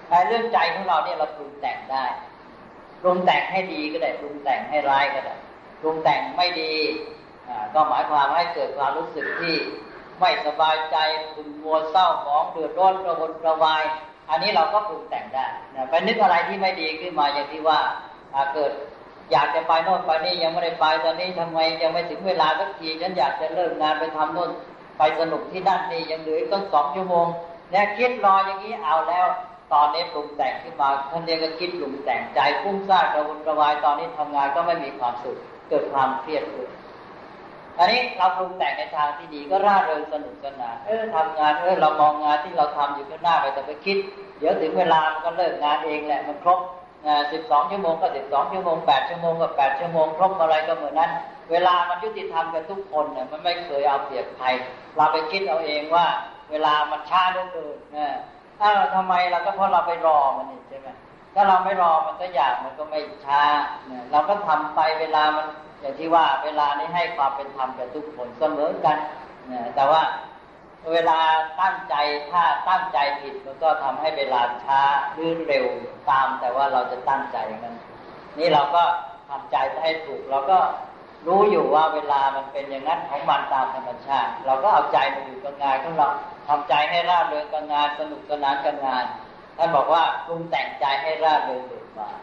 [0.08, 2.06] ไอ้เรื่องใจของเราเนี่ยเราปรุงแต่งได้
[3.02, 5.36] ปรุงแต่งให้ดีก็ได้ปรุงแต่งให้ร้ายก็ได้
[5.82, 6.74] ปรุงแต่งไม่ดี
[7.74, 9.56] ก็หมายความให้เกิดความรู้สึกที่
[10.20, 10.98] ไม่สบายใจ
[11.34, 13.84] ขุ่นมัวเศร้าหมองเดือดร้อนกระวนกระวาย
[14.30, 17.80] อันนี้เราก็ปรุงแต่งได้นะไปนึกอะไรที่ไม่ดีขึ้นมาอย่างที่ว่า
[18.54, 18.72] เกิด
[19.32, 24.52] อยากจะไปโน่นไปนี่ยังไม่ได้ไปตอนนี้ทำไมยังไม่ถึงเวลาสักทีฉันอยากจะเลิกงานไปทำโน่น
[24.98, 27.28] ไปสนุกที่นั่นนี่ยังเหลือต้องสองชั่วโมง
[27.72, 29.26] เนี่ยคิดรออย่างนี้เอาแล้ว
[29.74, 35.38] ตอนนี้ปรุงแต่งขึ้นมาท่านเรียกก็คิดปรุงแต่งใจฟุ้งซ่านกระวนกระวายตอนนี้ทำงานก็ไม่มีความสุข
[35.70, 36.66] เกิดความเครียดขึ้
[37.80, 43.98] อันนี้เราปรุงแต่งในทางที่ดีก็ร่าเริงสนุกสนาน เออทำงาน เออเรามองงานที่เราทำอยู่ข้างหน้าไปแต่ไปคิด
[44.40, 46.60] เดี๋ยวถึงเวลามันก็เลิกงานเองแหละ มันครบ
[47.32, 51.12] สิบสองชั่วโมงก็สิบสองชั่วโมงแปดชั่วโมงก็แปดชั่วโมงครบอะไรก็เหมือนนั้น
[51.52, 54.48] เวลามันยุติธรรมกับทุกคนเนี่ยมันไม่เคยเอาเปรียบใคร
[54.96, 56.06] เราไปคิดเอาเองว่า
[56.52, 58.08] เวลามันช้าเหลือเกินนะ
[58.60, 60.88] ถ้าทำไมเราก็เพราะเราไปรอมันนี่ใช่ไหม
[61.36, 63.42] ถ้าเราไม่รอมันก็อยากมันก็ไม่ช้า
[63.88, 65.48] เนี่ยเราก็ทำไปเวลามัน
[65.80, 68.98] อย่างที่ว่าเวลานี้ให้ความเป็นธรรมกับทุกคนเสมอกัน
[69.52, 70.02] นแต่ว่า
[70.92, 71.20] เวลา
[71.62, 71.96] ตั้งใจ
[72.32, 74.82] ถ้าตั้งใจผิดมันก็ทำให้เวลาช้า
[75.14, 75.68] หรือเร็ว
[76.10, 77.76] ตาม แต่ว่าเราจะตั้งใจมัน
[78.38, 78.84] นี่เราก็
[79.30, 80.60] ทำใจให้ถูกเราก็
[81.28, 86.10] รู้อยู่ว่าเวลามันเป็นอย่างนั้นของมันตามธรรมชาติ เราก็เอาใจมาอยู่กับงานของเรา
[86.48, 89.06] ทำใจให้ร่าเริงกับงานสนุกสนานกับงาน
[89.58, 92.18] ท่านบอกว่าปรุงแต่งใจให้ร่าเริงเบิกบาน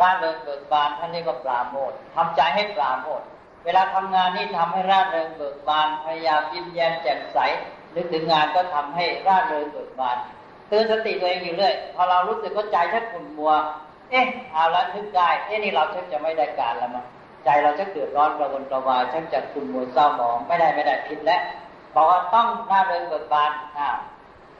[0.00, 3.22] ร่าเริงเบิกบานท่านเรียกว่าปราโมททำใจให้ปราโมท
[3.64, 7.38] เวลาทำงานนี่ทำให้ร่าเริงเบิกบานพยายามยิ้มแย้มแจ่มใส
[7.94, 10.16] นึกถึงงานก็ทำให้ร่าเริงเบิกบาน
[10.68, 13.52] เตือนสติตัวเองอยู่เรื่อยพอเรารู้สึกว่าใจชักขุ่นมัว
[14.10, 17.04] เอ๊ะเอาละนึกได้เอ๊ะนี่เราชักจะไม่ได้การแล้วมั้ง
[17.44, 21.40] ใจเราจะเดือดร้อนกระวนกระวายชักจะขุ่นมัวเศร้าหมองไม่ได้ไม่ได้ผิดแล้ว
[21.94, 23.88] บอกว่าต้องร่าเริงเบิกบานอ่า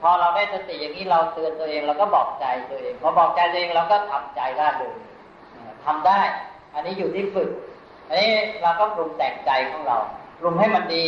[0.00, 4.94] พอเราได้สติอย่างนี้เราเตือนตัวเองเราก็บอกใจตัวเองพอบอกใจตัวเองเราก็ทำใจร่าเริง
[5.84, 6.20] ทำได้
[6.74, 7.50] อันนี้อยู่ที่ฝึก
[8.08, 8.30] อันนี้
[8.62, 9.98] เราก็ปรุงแต่งใจของเรา
[10.40, 11.04] ปรุงให้มันดี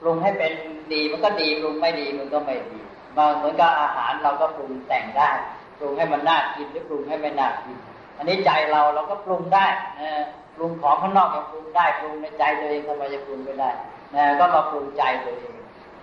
[0.00, 0.52] ปรุงให้เป็น
[0.92, 2.78] ดีมันก็ดี ปรุงไม่ดีมันก็ไม่ดี
[3.16, 5.30] บางเหมือนกับอาหารเราก็ปรุงแต่งได้
[5.78, 7.76] ปรุงให้มันน่ากินหรือปรุงให้ไม่น่ากิน
[8.16, 9.66] อันนี้ใจเราเราก็ปรุงได้
[10.00, 10.10] นะ
[10.56, 13.70] ปรุงของข้างนอกยังปรุงได้ ปรุงในใจตัวเองทำไมจะปรุงไม่ได้
[14.14, 15.52] นะก็มาปรุงใจตัวเอง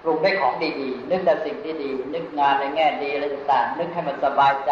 [0.03, 4.71] ปรุงได้ของดีๆ นึกแต่สิ่งที่ดี นึกงานในแง่ดีอะไรต่างๆ นึกให้มันสบายใจ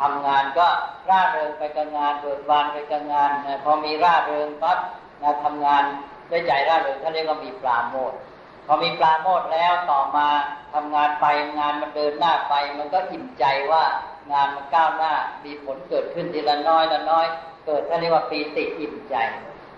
[0.00, 0.66] ทำงานก็
[1.10, 4.78] ร่าเริงไปกับงานเบิกบานไปกับงานนะพอมีร่าเริงปั๊บ
[5.22, 5.82] นะทำงาน
[6.30, 8.12] ด้วยใจร่าเริงท่านเรียกว่ามีปราโมท
[8.66, 10.28] พอมีปราโมทแล้วต่อมา
[10.74, 11.26] ทำงานไป
[11.58, 13.84] งานมันเดินหน้าไป มันก็อิ่มใจว่า
[14.32, 15.12] งานมันก้าวหน้า
[15.44, 17.26] มีผลเกิดขึ้นทีละน้อยละน้อย
[17.66, 19.16] เกิดท่านเรียกว่าปีติอิ่มใจ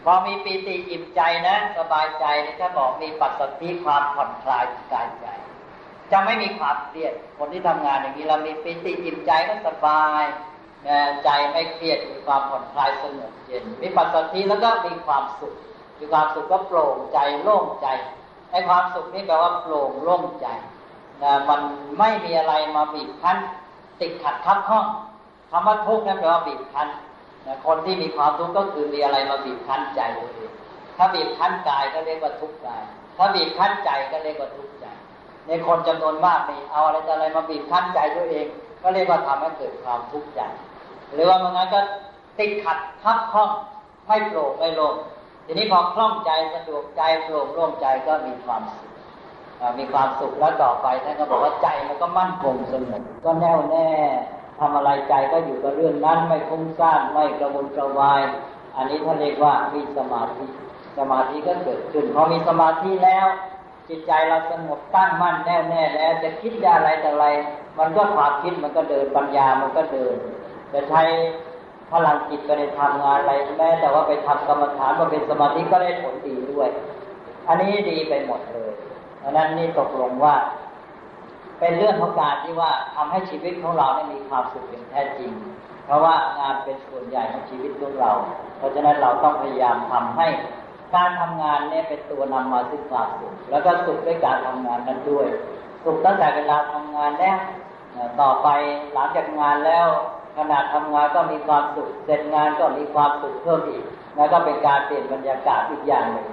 [0.05, 5.27] พอมีปีติอิ่มใจนะ สบายใจนี่ถ้าบอกมีปัสสติความผ่อนคลายกายใจ
[6.13, 10.25] จะไม่มีความเครียด คนที่ทำงานอย่างนี้เรามีปีติอิ่มใจก็สบาย
[11.25, 15.55] ใจไม่เครียดมีความผ่อนคลายสงบเย็นมีปัสสติแล้วก็มีความสุข
[15.99, 17.87] มีความสุขก็โปร่งใจโล่งใจ
[18.51, 20.47] ไอ้ความสุขนี่แปลว่าโปร่งโล่งใจ
[21.23, 21.61] นะมัน
[21.99, 23.37] ไม่มีอะไรมาบีบคั้น
[24.01, 24.87] ติดขัดทับข้อง
[25.51, 26.89] คำว่าทุกข์นั่นแปลว่าบีบคั้น
[27.47, 30.53] นะคนที่มีความทุกข์ก็คือมีอะไรมาบีบคั้นใจตัวเอง
[30.97, 32.83] ถ้าบีบคั้นกายก็เรียกว่าทุกข์กาย
[33.17, 34.66] ถ้าบีบคั้นใจก็เรียกว่าทุกข์
[35.47, 38.47] ในคนจำนวนมากนี่เอาอะไรอะไรมาบีบคั้นใจตัวเอง
[38.83, 40.41] ก็เรียกว่าทำให้เกิดความทุกข์ใจ
[41.15, 41.81] หรือว่าบางงั้นก็
[42.39, 43.51] ติดขัดทับข้อง
[44.07, 44.95] ไม่โปร่งไม่โล่ง
[45.47, 48.91] ทีนี้พอคล่องใจสะดวกใจโปร่งโล่งใจก็มีความสุข
[49.79, 53.89] มีความสุขแล้วต่อไปท่านก็บอกว่าใจมันก็มั่นคงสงบก็แน่วแน่
[54.59, 58.23] ทำอะไรใจก็อยู่กับเรื่องนั้นไม่ฟุ้งซ่านไม่กระวนกระวาย
[58.77, 60.45] อันนี้ท่านเรียกว่ามีสมาธิ
[60.99, 63.27] สมาธิก็เกิดขึ้นพอมีสมาธิแล้ว
[63.89, 67.27] จิตใจเราสงบตั้งมั่นแน่วแน่แล้วจะคิดอะไรแต่อะไร
[67.79, 70.17] มันก็ความคิดมันก็เดินปัญญามันก็เดิน
[70.73, 71.03] จะใช้
[71.91, 76.69] พลังจิตไปในทำงานอะไรแม้แต่ว่าไปทำกรรมฐานมาเป็นสมาธิก็ได้ผลดีด้วย
[77.49, 78.73] อันนี้ดีไปหมดเลย
[79.27, 80.35] ราะนั้นนี่ตกลงว่า
[81.59, 85.33] เป็นเรื่องของการที่ว่าทำให้ชีวิตของเราได้มีความสุขอย่างแท้จริง
[85.85, 88.11] เพราะว่างานเป็นส่วนใหญ่ของชีวิตของเรา
[88.59, 90.27] เพราะฉะนั้นเราต้องพยายามทำให้
[90.95, 95.27] การทำงานเนี่ยเป็นตัวนำมาซึ่งความสุข แล้วก็สุขด้วยการทำงานนั้นด้วย
[95.85, 97.39] สุขตั้งแต่เวลาทำงานแล้ว
[98.21, 98.49] ต่อไป
[98.93, 99.87] หลังจากงานแล้ว
[100.37, 103.85] ขณะทำงานก็มีความสุข เสร็จงานก็มีความสุขเพิ่มอีก
[104.17, 106.27] แล้วก็เป็นการเปลี่ยนบรรยากาศอีกอย่างหนึ่ง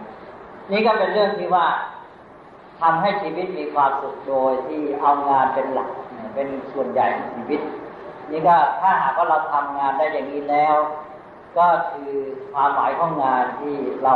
[0.72, 1.66] นี่ก็เป็นเรื่องที่ว่า
[2.82, 5.89] ทำให้ชีวิตมีความสุขโดยที่เอางานเป็นหลัก
[6.36, 7.62] เป็นส่วนใหญ่ของชีวิต
[8.32, 10.76] นี่ก็ถ้าหากว่าเราทำงานได้อย่างนี้แล้ว
[11.58, 12.12] ก็คือ
[12.54, 14.16] ความหมายของงานที่เรา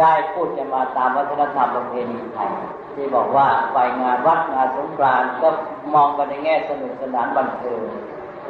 [0.00, 2.52] ได้พูดกันมาตามวัฒนธรรมประเพณีไทย
[2.94, 5.48] ที่บอกว่าไปงานวัดงานสงกรานต์ก็
[5.94, 7.82] มองกันในแง่สนุกสนานบันเทิง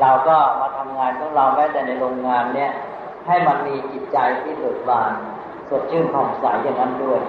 [0.01, 2.71] เราก็มาทำงานของเราแม้แต่ในโรงงานเนี่ย
[3.27, 5.13] ให้มันมีจิตใจที่เบิกบาน
[5.69, 7.21] สดชื่นผ่องใสอย่างนั้นด้วย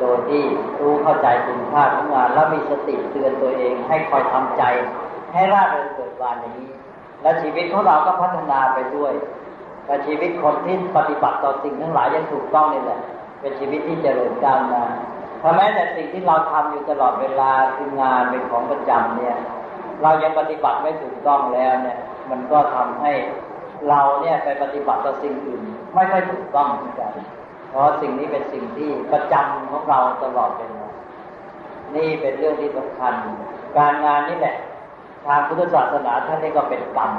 [0.00, 0.42] โดยที่
[0.80, 4.62] รู้เข้าใจคุณค่าของงาน แล้วมีสติเตือนตัวเอง ให้คอยทำใจ
[5.32, 6.70] ให้ร่าเริงเกิดบานอย่างนี้
[7.22, 9.12] และชีวิตของเราก็พัฒนาไปด้วย
[9.86, 13.00] แต่ชีวิตคนที่ปฏิบัติต่อสิ่งทั้งหลายยังถูกต้องนี่แหละ
[13.40, 14.84] เป็นชีวิตที่เจริญก้าวหน้า
[15.42, 19.36] ถ้าแม้แต่สิ่งที่เราทำอยู่ตลอดเวลาคืองานเป็นของประจำเนี่ย
[20.02, 21.98] เรายังปฏิบัติไม่ถูกต้องแล้วเนี่ย
[22.30, 23.12] มันก็ทำให้
[23.88, 25.62] เราเนี่ยไปปฏิบัติต่อสิ่งอื่น
[25.94, 27.12] ไม่ค่อยถูกต้องเหมือนกัน
[27.70, 30.86] เพราะสิ่งนี้เป็นสิ่งที่ประจำของเราตลอดเวลา
[31.96, 33.14] นี่เป็นเรื่องที่สำคัญ
[33.78, 34.56] การงานนี่แหละ
[35.26, 37.12] ทางพุทธศาสนาท่านนี่ก็เป็นกรรม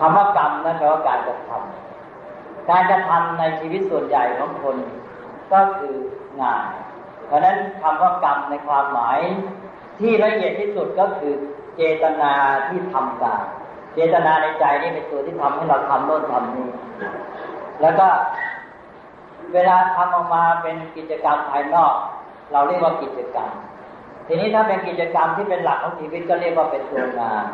[0.00, 4.76] คำว่ากรรมนั่นแปลว่าการกระทำการกระทำในชีวิตส่วนใหญ่ของคน
[5.52, 5.94] ก็คือ
[6.40, 6.64] งาน
[7.26, 9.18] เพราะนั้นคำว่ากรรมในความหมาย
[9.98, 11.34] ที่ละเอียดที่สุดก็คือ
[11.76, 12.32] เจตนา
[12.68, 13.44] ที่ทำการ
[13.94, 16.68] เจตนาในใจนี่เป็นตัวที่ทำให้เราทำโน่นทำนี้
[17.80, 18.08] แล้วก็
[19.54, 21.94] เวลาทำออกมาเป็นกิจกรรมภายนอก
[22.52, 23.50] เราเรียกว่ากิจกรรม
[24.26, 27.44] ทีนี้ถ้าเป็นกิจกรรมที่เป็นหลักของชีวิตก็เรียกว่าเป็นตัวงาน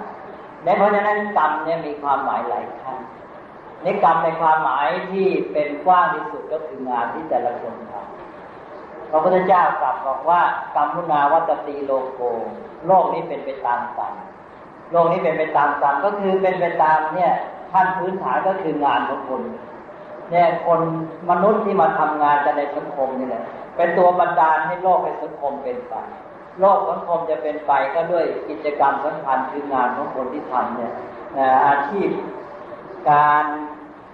[0.64, 2.98] ในเพราะฉะนั้นกรรมเนี่ยมีความหมายหลายขั้น
[3.82, 10.40] ในกรรมในความหมายที่เป็นกว้างที่สุดก็คืองานที่แต่ละคนทำพระพุทธเจ้ากลับบอกว่า
[10.76, 12.20] กรรมุนาวัตตีโลโก
[12.86, 14.12] โลกนี้เป็นไปตามกรรม
[14.92, 17.32] โลกนี้เป็นไปตามกรรมก็คือเป็นไปตามเนี่ย
[17.72, 19.42] ท่านพื้นฐานก็คืองานของคน
[20.30, 20.80] เนี่ยคน
[21.30, 23.44] มนุษย์ที่มาทำงานกันในสังคมนี่แหละ
[23.76, 25.94] เป็นตัวบันดาลให้โลกในสังคมเป็นไป
[26.60, 30.92] โลกสังคมจะเป็นไปก็ด้วยกิจกรรมสำคัญคืองานของคนที่ทำเนี่ย
[31.66, 32.08] อาชีพ
[33.10, 33.44] การ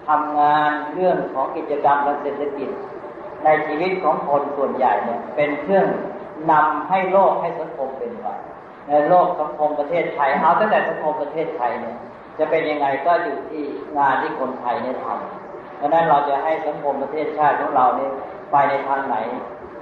[0.09, 2.71] ทำงานเรื่องของกิจกรรมทางเศรษฐกิจ
[3.45, 5.87] ในชีวิตของคนส่วนใหญ่เนี่ยเป็นเครื่อง
[6.51, 8.27] นำให้โลกให้สังคมเป็นไป
[8.89, 11.97] ในโลกสังคมประเทศไทยเอาตั้งแต่สังคมประเทศไทยเนี่ย
[12.39, 13.65] จะเป็นยังไงก็อยู่ที่
[13.99, 18.13] งานที่คนไทยเนี่ยทำเพราะนั้นเราจะให้สังคมประเทศชาติของเราเนี่ย
[18.53, 19.17] ไปในทางไหน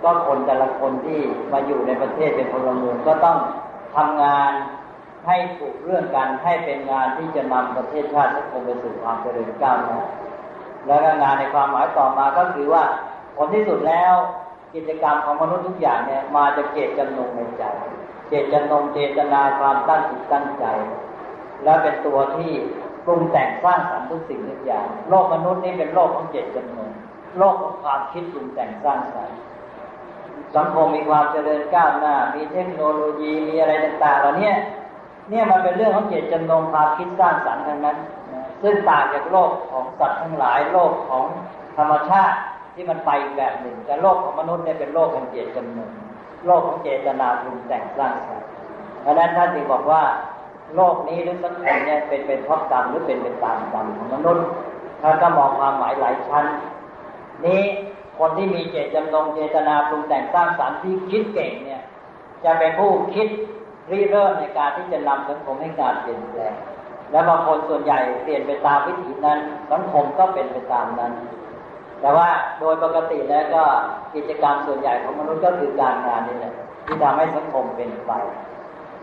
[0.02, 1.20] ก็คนแต่ละคนที่
[1.52, 3.38] มาอยู่ในประเทศเป็นพลเมืองก็ต้อง
[3.96, 4.52] ทำงาน
[5.26, 10.00] ให้ถูกเรื่องกันให้เป็นงานที่จะนำประเทศชาติสังคมไปสู่ความเจริญก้าวหน้า
[10.86, 12.84] แล้วงานในความหมายต่อมาก็คือว่า
[13.36, 14.14] ผลที่สุดแล้ว
[14.74, 17.64] กิจกรรมของมนุษย์ทุกอย่างเนี่ยมาจากเจตจำนงในใจ
[18.28, 20.66] เจตจำนงเจตนาความตั้งจิตตั้งใจ
[21.64, 22.52] และเป็นตัวที่
[23.06, 26.90] ปรุงแต่งสร้างสรรค์ทุกสิ่งทุกอย่าง โลกมนุษย์นี่เป็นโลกของเจตจำนง
[27.38, 29.38] โลกของความคิดปรุงแต่งสร้างสรรค์
[30.56, 34.52] สังคมมีความเจริญก้าวหน้า มีเทคโนโลยีมีอะไรต่างๆเหล่านี้
[35.28, 37.96] เนี่ยมันเป็นเรื่องของเจตจำนงความคิดสร้างสรรค์ทั้งนั้น
[38.62, 41.24] ซึ่งต่างจากโลกของสัตว์ทั้งหลายโลกของ
[41.76, 42.36] ธรรมชาติ
[42.74, 45.90] ที่มันไปแบบหนึ่ง แต่โลกของมนุษย์เนี่ยเป็นโลกของเจตจำนง
[46.46, 48.46] โลกของเจตนาปรุงแต่งสร้างสรรค์
[49.02, 50.02] เพราะนั้นท่านจึงบอกว่า
[50.76, 54.46] โลกนี้หรือสังคมเนี่ยเป็นเป็นเพราะกรรมหรือเป็นเป็นตามกรรมของมนุษย์
[55.02, 56.44] ท่านก็มองความหมายหลายชั้น
[57.46, 57.62] นี้
[58.20, 61.82] คนที่มีเจตจำนงเจตนาปรุงแต่งสร้างสรรค์ที่คิดเก่งเนี่ย
[62.44, 63.28] จะเป็นผู้คิด
[63.90, 66.54] ริเริ่มในการที่จะนำสังคมให้การเปลี่ยนแปลง
[67.10, 69.38] และบางคนส่วนใหญ่เปลี่ยนไปตามวิถีนั้น
[69.72, 71.12] สังคมก็เป็นไปตามนั้น
[72.00, 72.28] แต่ว่า
[72.60, 73.62] โดยปกติแล้วก็
[74.14, 76.54] กิจกรรมส่วนใหญ่ของมนุษย์ก็คือการงานนี่แหละ
[76.86, 78.12] ที่ทำให้สังคมเป็นไป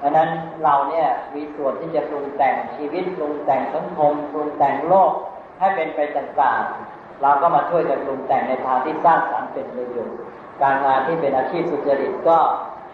[0.02, 0.30] ดังนั้น
[0.64, 5.12] เราเนี่ยมีส่วนที่จะปรุงแต่งชีวิตปรุงแต่งสังคมปรุงแต่งโลก
[5.60, 10.18] ให้เป็นไปต่างๆ เราก็มาช่วยกันปรุงแต่งในทางที่สร้างสรรค์เป็นประโยชน์
[10.62, 12.38] การงานที่เป็นอาชีพสุจริตก็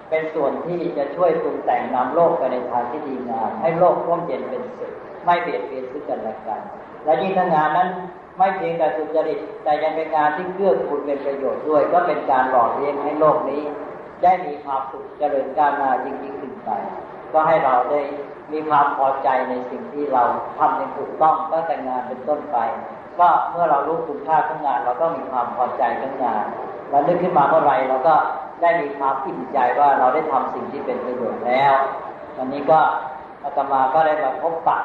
[0.10, 4.92] เป็นส่วนที่จะช่วยปรุงแต่งนำโลกไปในทางที่ดีงามให้โลกร่มเย็นเป็นสุข
[5.26, 6.62] ไม่เบียดเบียนซึ่งกันและกัน
[7.06, 7.90] และยิ่งถ้างานนั้น
[8.38, 13.62] ไม่เพียงแต่สุจริต แต่ยังเป็นงานที่เกื้อกูลเป็นประโยชน์ด้วย ก็เป็นการหล่อเลี้ยงให้โลกนี้
[14.24, 16.70] ได้มีความสุขเจริญก้าวหน้ายิ่งยิ่งขึ้นไป
[17.34, 18.02] ก็ให้เราได้
[18.52, 20.24] มีความพอใจในสิ่งที่เรา
[20.58, 22.58] ทำอย่างถูกต้องตั้งแต่งานเป็นต้นไป
[23.20, 26.46] ก็เมื่อเรารู้คุณค่าของงาน เราก็มีความพอใจของงาน
[26.90, 28.16] เรานึกขึ้นมาเมื่อไรเราก็
[28.62, 31.74] ได้มีความอิ่มใจว่าเราได้ทำสิ่งที่เป็นประโยชน์แล้ว
[32.38, 32.80] วันนี้ก็
[33.44, 34.78] อาตมาก็ได้มาพบปะ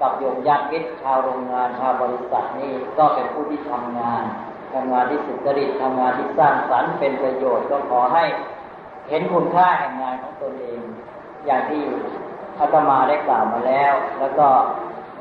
[0.00, 4.22] กับโยมญาติมิตรชาวโรงงานชาวบริษัทนี่ก็เป็นผู้ที่ทำงาน
[4.72, 8.24] ทำงานที่สุจริตทำงานที่สร้างสรรค์เป็นประโยชน์ก็ขอให้
[9.08, 10.80] เห็นคุณค่าแห่งงานของตนเอง
[11.46, 11.82] อย่างที่
[12.60, 14.46] อาตมาได้กล่าวมาแล้ว แล้วก็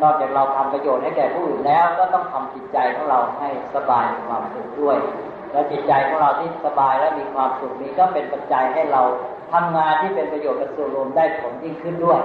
[0.01, 4.97] นอกจากเราทำประโยชน์ให้แก่ผู้อื่นแล้ว ก็ต้องทำจิตใจของเราให้สบายมีความสุขด้วย
[5.51, 9.01] และจิตใจของเราที่สบายและมีความสุขนี้ก็เป็นปัจจัยให้เรา
[9.53, 12.19] ทำงานที่เป็นประโยชน์กับส่วนรวมได้ผลยิ่งขึ้นด้วย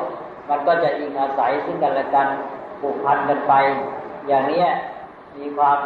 [0.48, 2.26] มันก็จะอิงอาศัยซึ่งกันและกัน
[2.80, 3.52] ผูกพันกันไป
[4.28, 4.64] อย่างนี้
[5.36, 5.78] มีความ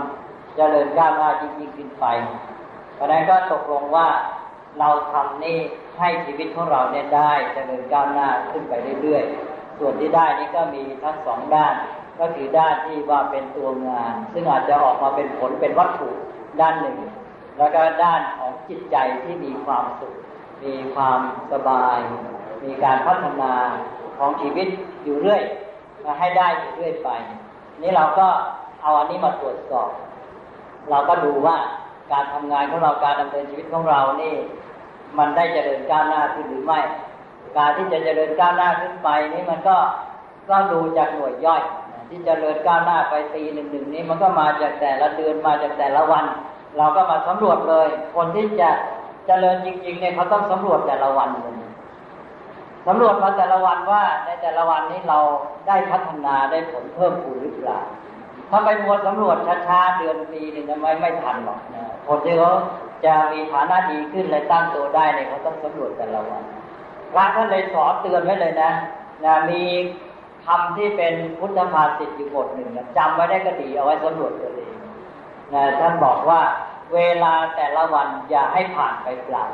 [0.56, 2.06] เจริญก้าวหน้าจริงๆขึ้นไป
[2.94, 4.08] เพราะนั้นก็ตกลงว่า
[4.78, 5.58] เราทำนี่
[5.98, 11.74] ให้ชีวิตของเราเนี่ยได้เจริญก้าวหน้าขึ้นไปเรื่อยๆ ส่วนที่ได้นี้ก็มีทั้งสองด้าน
[12.20, 16.08] ก็คือด้านที่ว่าเป็นตัวงาน ซึ่งอาจจะออกมาเป็นผลเป็นวัตถุ
[16.60, 16.96] ด้านหนึ่ง
[17.58, 20.14] แล้วก็ด้านของจิตใจที่มีความสุข
[20.64, 21.18] มีความ
[21.52, 21.98] สบาย
[22.64, 23.52] มีการพัฒนา
[24.18, 24.68] ของชีวิต
[25.04, 25.42] อยู่เรื่อย
[26.04, 27.08] มาให้ได้อยู่เรื่อยไป
[27.82, 28.28] นี้เราก็
[28.82, 29.90] เอาอันนี้มาตรวจสอบ
[30.90, 31.56] เราก็ดูว่า
[32.12, 34.34] การทำงานของเราการดำเนินชีวิตของเรานี่
[35.18, 36.80] มันได้เจริญก้าวหน้าขึ้นหรือไม่
[37.56, 39.76] การที่จะเจริญก้าวหน้าขึ้นไปนี่มันก็
[40.50, 41.62] ก็ดูจากหน่วยย่อย
[42.08, 46.24] ที่จเจริญก้าวหน้าไปปีหนึ่งหนึ่งนี้มันก็มาจากแต่ละเดือนมาจากแต่ละวัน
[46.76, 48.70] เราก็มาสำรวจเลย คนที่จะ
[49.26, 51.54] เจริญจริงๆเนี่ยเขาต้องสำรวจแต่ละวันเลย
[52.86, 55.18] สำรวจมาแต่ละวันว่าในแต่ละวันนี้เรา
[55.68, 57.78] ได้พัฒนาได้ผลเพิ่มพูนหรือเปล่า
[58.50, 59.36] ถ้าไปมัวสำรวจ
[59.66, 62.52] ช้าๆเดือนปีหนึ่งทำไมไม่ทันหรอกนะคนที่เขา
[63.04, 66.42] จะมีฐานะดีขึ้นเลยตั้งตัวได้เนี่ยเขาต้องสำรวจแต่ละวัน
[67.14, 68.70] พระท่านเลยสอนเตือนไว้เลยนะ
[69.24, 69.62] นะมี
[70.46, 74.74] คำที่เป็นพุทธภาษิตอยู่บทหนึ่งนะจำไว้ได้ก็ดีเอาไว้สำรวจตัวเอง
[75.54, 76.40] นะท่านบอกว่า
[76.94, 79.44] เวลาแต่ละวันอย่าให้ผ่านไปเปล่า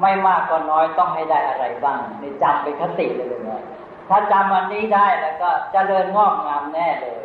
[0.00, 3.62] ไม่มากก็น้อยต้องให้ได้อะไรบ้างนี่จำเป็นคติเลยนะ
[4.08, 7.20] ถ้าจำวันนี้ได้แล้วก็จเจริญงอกงามแน่เลย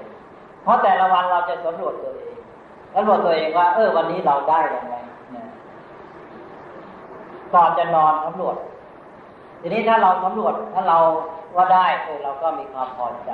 [0.63, 2.35] เพราะแต่ละวันเราจะสำรวจตัวเอง
[2.93, 4.95] สำรวจตัวเองว่า เออวันนี้เราได้ยังไง
[7.53, 8.55] ก่อนจะนอนสำรวจ
[9.61, 10.97] ทีนี้ถ้าเราสำรวจถ้าเรา
[11.55, 13.31] ว่าได้เออเราก็มีความพอใจ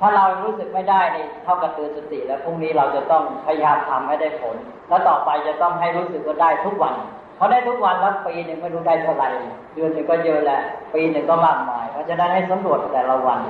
[0.00, 4.56] ถ้าเรารู้สึกไม่ได้นี่เท่ากับเตือนสติ แล้วพรุ่งนี้เราจะต้องพยายามทำให้ได้ผล
[4.88, 6.94] แล้วต่อไปจะต้องให้รู้สึกว่าได้ทุกวัน
[7.38, 9.28] พอได้ทุกวันแล้วปีหนึ่งไม่รู้ได้เท่าไหร่
[9.74, 10.60] เดือนหนึ่งก็เยอะแหละ
[10.94, 13.40] ปีหนึ่งก็มากมาย เพราะฉะนั้นให้สำรวจแต่ละวัน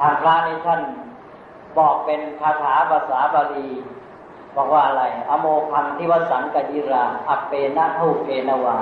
[0.00, 0.80] ทางพระนี่ท่าน
[1.78, 3.68] บอกเป็นคาถาภาษาบาลี
[4.56, 8.78] บอกว่าอะไร อโมพันทิวสังกยิรา อัปเปนะทุเปนวา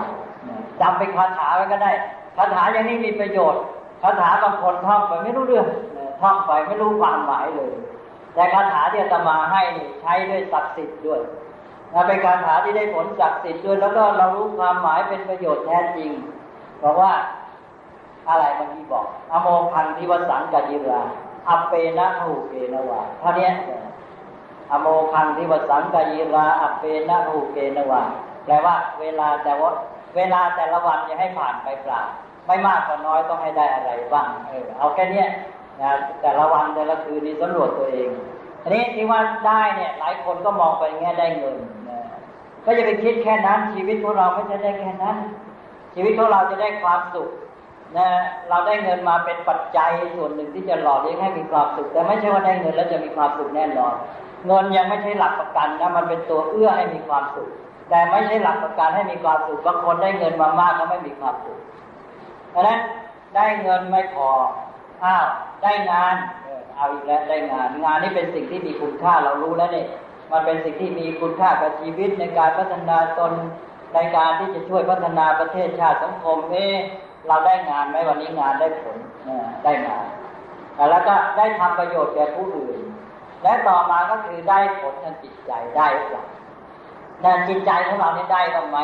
[0.80, 1.92] จำเป็นคาถาไว้ก็ได้
[2.36, 3.62] คาถาอย่างนี้มีประโยชน์
[4.02, 5.66] คาถาบางคนท่องไปไม่รู้เรื่อง
[6.20, 7.72] ท่องไปไม่รู้ความหมายเลย
[8.34, 9.62] แต่คาถาที่อาตมาให้
[10.00, 11.20] ใช้ด้วยศักดิ์สิทธิ์ด้วย
[12.06, 16.10] เป็นคาถาที่ได้ผลศักดิ์สิทธิ์ด้วย แล้วก็เรารู้ความหมายเป็นประโยชน์แท้จริง
[16.82, 17.12] บอกว่า
[18.28, 21.00] อะไรเมื่อกี้บอก อโมพันธิวสังกจิรา
[21.48, 23.50] อัปเปนะหูเกนวาเท่านี้
[24.72, 28.02] อโมพันธิวสังกจิราอัปเปนะหูเกนวา
[28.44, 29.70] แปลว่าเวลาแต่ว่า
[30.16, 32.00] เวลาแต่ละวันจะให้ผ่านไปเปล่า
[32.46, 35.24] ไม่มากก็น้อยต้องให้ได้อะไรบ้าง เออ เอาแค่นี้
[35.80, 35.90] นะ
[36.22, 38.08] แต่ละวันแต่ละคืนนี้สำรวจตัวเอง
[38.62, 41.56] อันนี้ที่ว่าได้เนี่ย หลายคนก็มองไปแง่ได้เงิน
[41.88, 41.98] นะ
[42.64, 45.16] ก็จะไปคิดแค่นั้น ชีวิตของเราไม่ใช่ได้แค่นั้น
[45.94, 47.28] ชีวิตของเราจะได้ความสุข
[47.98, 48.08] นะ
[48.48, 53.94] เราได้เงินมาเป็นปัจจัยส่วนหนึ่งที่จะหล่อเลี้ยงให้มีความสุข แต่ไม่ใช่ว่าได้เงินแล้วจะมีความสุขแน่นอน
[54.46, 57.48] เงินยังไม่ใช่หลักประกันนะมันเป็นตัวเอื้อให้มีความสุข
[57.92, 61.58] แต่ไม่ใช่หลักประกันให้มีความสุขบางคนได้เงินมามากก็ไม่มีความสุข
[62.50, 62.78] เพราะนั้น
[63.36, 64.28] ได้เงินไม่พอ
[65.04, 65.26] อ้าว
[65.62, 66.14] ได้งาน
[66.76, 69.86] เอาอีกแล้วได้งาน งานนี้เป็นสิ่งที่มีคุณค่าเรารู้แล้วเนี่ย
[70.32, 73.32] มันเป็นสิ่งที่มีคุณค่ากับชีวิตในการพัฒนาตน
[73.94, 76.54] ในการที่จะช่วยพัฒนาประเทศชาติสังคมเอ
[77.26, 78.96] เราได้งานไหมวันนี้งานได้ผล
[79.64, 80.06] ได้งาน
[80.90, 82.78] แล้วก็ได้ทำประโยชน์แก่ผู้อื่น
[83.42, 86.24] และต่อมาก็คือได้ผลทางจิตใจได้หรือเปล่า
[87.48, 88.78] จิตใจของเรานี่ได้บ้างไหม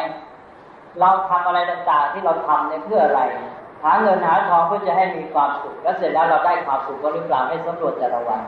[1.00, 3.22] เราทำอะไรต่างๆที่เราทำเนี่ยเพื่ออะไร
[3.84, 8.40] หาเงินหาทองเพื่อจะให้มีความสุข แล้วเสร็จแล้วเราได้ความสุขก็หรือเปล่าให้สำรวจแต่ละวัน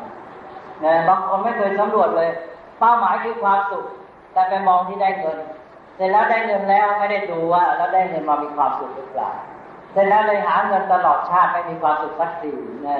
[0.85, 2.29] นะบางคนไม่เคยสำรวจเลย
[2.81, 3.85] เป้าหมายคือความสุข
[4.33, 5.39] แต่ไปมองที่ได้เงิน
[5.97, 9.31] เสร็จแล้วได้เงินแล้วไม่ได้ดูว่าแล้วได้เงินมามีความสุขหรือเปล่า
[9.93, 12.53] เสร็จแล้วเลยหาเงินตลอดชาติไม่มีความสุขสักที
[12.87, 12.99] นะ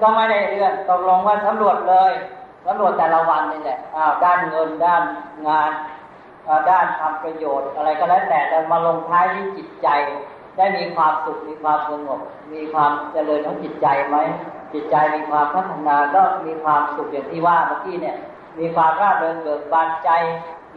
[0.00, 2.12] ก็ไม่ได้เรื่องตกลงว่าสำรวจเลย
[2.66, 5.02] สำรวจแต่ละวันนี่แหละอ้าวด้านเงินด้าน
[5.48, 5.70] งาน
[6.70, 9.88] ด้านทำประโยชน์ อะไรก็แล้วแต่แต่มาลงท้ายที่จิตใจ
[10.56, 12.20] ได้มีความสุขมีความสงบ
[12.52, 14.16] มีความเจริญของจิตใจไหม
[14.72, 18.16] จิตใจมีความพัฒนาก็มีความสุขอย่างที่ว่าเมื่อกี้เนี่ย
[18.58, 20.10] มีความร่าเริงเบิกบานใจ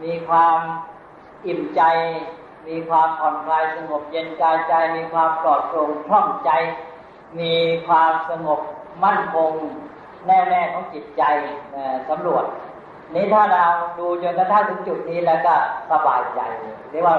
[0.02, 0.58] มีความ
[1.46, 1.82] อิ่มใจ
[2.68, 6.50] มีความผ่อนคลายสงบเย็นกายใจ มีความปลอดโปร่งท่องใจ
[7.38, 7.54] มี
[7.86, 8.60] ความสงบ
[9.04, 9.52] มั่นคง
[10.26, 11.22] แน่วแน่ของจิตใจ
[12.08, 12.44] สำรวจ
[13.12, 13.64] นี้ถ้าเรา
[13.98, 15.54] ดูจนกระทั่งถึงจุดนี้แล้วก็
[15.90, 16.40] สบายใจ
[16.90, 17.16] เรียกว่า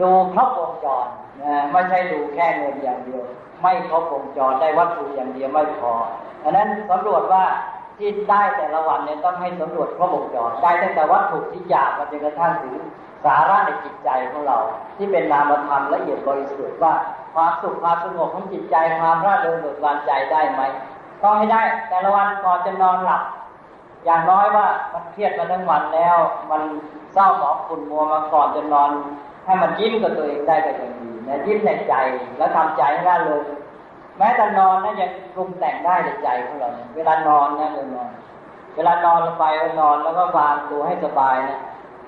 [0.00, 1.06] ดูครบวงจร
[1.42, 3.24] นะไม่ใช่ดูแค่เงินอย่างเดียว
[3.62, 5.92] ไม่ครบวงจรได้วัตถุอย่างเดียวไม่พอ
[6.42, 7.44] ดังนั้นสำรวจว่า
[7.98, 12.74] ที่ได้แต่ละวันเนี่ยต้องให้สำรวจครบวงจรได้ตั้งแต่วัตถุที่หยาบมาจนกระทั่งถึง
[13.24, 14.58] สาระในจิตใจของเรา
[14.96, 16.94] ที่เป็นนามธรรมละเอียดบริสุทธิ์ว่า
[17.34, 20.62] ความสุขความสงบของจิตใจความร่าเริงเบิกบานใจได้ไหม
[21.22, 23.22] ต้องให้ได้แต่ละวันก่อนจะนอนหลับ
[24.04, 26.16] อย่างน้อยว่ามันเครียดมาทั้งวันแล้ว
[26.50, 26.62] มัน
[27.14, 28.90] เศร้าหมองขุ่นมัวมาก่อนจะนอน
[29.46, 31.94] ให้มันยิ้มกับตัวเองได้ก็ยังดีนะยิ้มในใจ
[32.38, 33.44] แล้วทำใจให้ร่าเริง
[34.18, 38.10] แม้แต่นอนนะยังปรุงแต่งได้ในใจของเราเวลานอนนะเวลานอน
[38.74, 39.44] เวลานอนลงไป
[39.80, 41.60] นอนแล้วก็วางตัวให้สบายนะ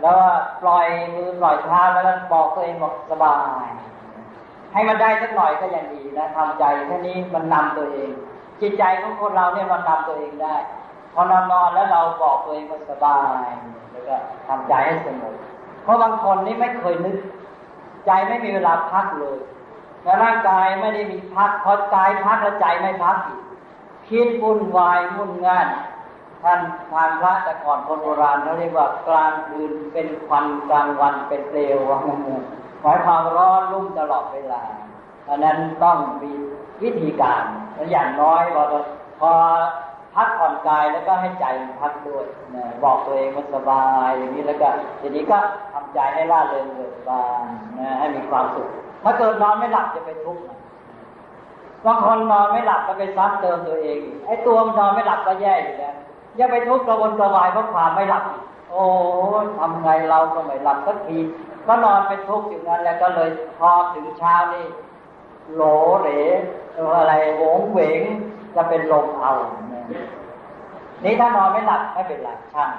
[0.03, 0.29] แล้วก็
[0.63, 3.67] ปล่อยมือปล่อยเท้าแล้วก็บอกตัวเองบอกสบาย
[4.73, 8.11] ให้มันได้สักหน่อยก็ยังดีนะทำใจแค่นี้มันนำตัวเอง
[8.61, 10.55] จิตใจของคนเราเนี่ยมันนำตัวเองได้
[11.15, 13.49] พอนอนนอนแล้วเราบอกตัวเองว่าสบาย
[13.93, 15.35] แล้วก็ทำใจให้สงบ
[15.83, 17.17] เพราะบางคนนี่ไม่เคยนึก
[18.07, 19.39] ใจไม่มีเวลาพักเลย
[20.03, 23.41] แต่ร่างกายไม่ได้มีพักพอกายพักแล้วใจไม่พักอีก
[24.09, 25.67] คิดวุ่นวายวุ่นงาน
[26.43, 26.61] ท่าน
[26.91, 32.21] ทานพระแต่ก่อนคนโบราณเขาเรียกว่ากลางคืนเป็นควันกลางวันเป็นเปลวว่างั้น
[32.83, 34.63] หมายความร้อนรุ่มตลอดเวลา
[35.27, 36.33] ดังนั้นต้องมี
[36.83, 37.43] วิธีการ
[37.93, 38.63] อย่างน้อยพอ
[39.21, 39.31] พอ
[40.15, 44.69] พักผ่อนกายแล้วก็ให้ใจมันพักด้วยนะบอกตัวเองว่าสบายอย่างนี้แล้วก็
[45.01, 45.39] ทีนี้ก็
[45.73, 47.45] ทำใจให้ล่าเริงเบิกบาน
[47.79, 48.69] นะให้มีความสุข
[49.05, 50.43] ถ้าเกิดนอนไม่หลับจะไปทุกข์
[51.85, 55.95] บางคนนอนไม่หลับก็ไปซ้ำเติมตัวเองไอ้ตัวมันนอนไม่หลับก็แย่อยู่แล้ว
[56.39, 58.25] ยังไปทุกข์กระวนกระวายเพราะความไม่หลับ
[58.71, 58.83] โอ้
[59.59, 61.19] ทำไงเราก็ไม่หลับสักที
[61.67, 64.67] ก็นอนไปทุกข์อยู่นั้นแล้วก็เลยพอถึงเช้านี่
[65.55, 65.63] โหล
[66.03, 66.11] เหล
[66.99, 68.03] อะไรโหงเหวง
[68.55, 69.33] จะเป็นลมเอา
[71.05, 72.71] นี่ถ้านอนไม่หลับไม่เป็นไรช่าง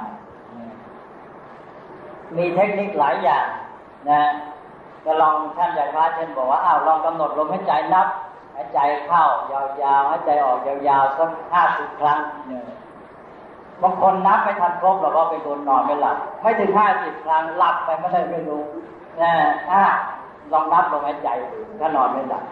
[2.35, 3.45] มีเทคนิคหลายอย่าง
[4.09, 4.21] นะ
[5.05, 8.07] ก็ลองท่านอาจารย์พระเช่นบอกว่าอ้าวลองกำหนดลมหายใจนับ
[8.55, 12.63] หายใจเข้ายาวๆหายใจออกยาวๆสักห้าสิบครั้งเนี่ย
[13.81, 18.63] บางคนนับไม่ทันครบหรอกว่าไปโดนนอนไม่หลับ ไม่ถึงห้าสิบครั้งหลับไปไม่ได้ไม่รู้
[19.21, 19.31] นะ
[19.69, 19.81] ถ้า
[20.53, 22.43] ลองนับลมหายใจดูถ้านอนไม่หลับ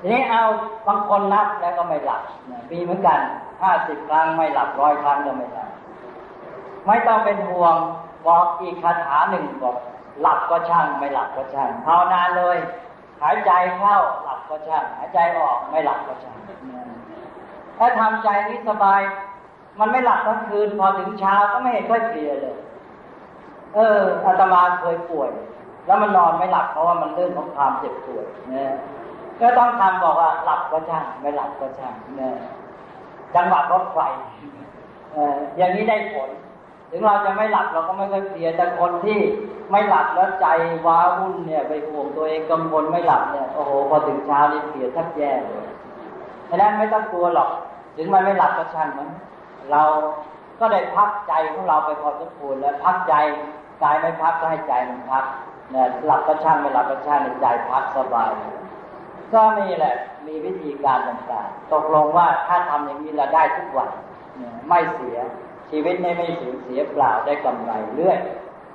[0.00, 0.42] ทีนี้เอา
[0.86, 2.22] บางคนนับแล้วก็ไม่หลับ
[2.70, 3.18] มีเหมือนกัน
[3.62, 5.70] ห้าสิบครั้งไม่หลับร้อยครั้งก็ไม่หลับ
[6.86, 7.76] ไม่ต้องเป็นห่วง
[8.26, 9.76] บอกอีกคาถาหนึ่งบอก
[10.20, 12.58] หลับก็ช่างไม่หลับก็ช่างภาวนาเลย
[13.22, 16.38] หายใจเข้าหลับก็ช่างหายใจออกไม่หลับก็ช่าง
[17.78, 19.00] ถ้าทำใจนี้สบาย
[19.78, 22.56] มันไม่หลับทั้งคืนพอถึงเช้าก็ไม่เห็นค่อยเพลียเลย
[23.74, 25.30] เอออาตมาเคยป่วย
[25.86, 28.72] แล้วมันนอนไม่หลับเพราะว่ามันเรื่องของความเจ็บป่วยเนี่ย
[29.40, 32.34] ก็ต้องทำบอกว่าหลับก็ช่างไม่หลับก็ช่างเนี่ย
[33.34, 33.98] จังหวะรถไฟ
[35.56, 36.30] อย่างนี้ได้ผล
[36.90, 39.18] ถึงเราจะไม่หลับเราก็ไม่เคยเพลียแต่คนที่
[39.70, 40.46] ไม่หลับแล้วใจ
[40.86, 45.66] ว้าวุ่นเนี่ยไปห่วงตัวเองกังวลไม่หลับเนี่ยโอ้โหพอถึงเช้านี่เพลียแทบแย่เลย
[46.48, 47.50] ฉะนั้นไม่ต้องกลัวหรอก
[47.96, 49.08] ถึงมันไม่หลับก็ช่างมัน
[49.72, 49.82] เรา
[50.60, 53.14] ก็ได้พักใจของเราไปพอสมควรแล้วพักใจ
[53.82, 55.24] กายไม่พักก็ให้ใจมันพัก
[55.72, 58.30] เนี่ยหลับก็ช่างไม่หลับก็ช่างใใจพักสบาย
[59.34, 59.94] ก็มีแหละ
[60.26, 63.90] มีวิธีการต่างๆ ตกลงว่าถ้าทำอย่างนี้เราได้ทุกวัน
[64.68, 65.18] ไม่เสีย
[65.70, 68.18] ชีวิตนี้ไม่สูญเสียเปล่าได้กำไรเรื่อย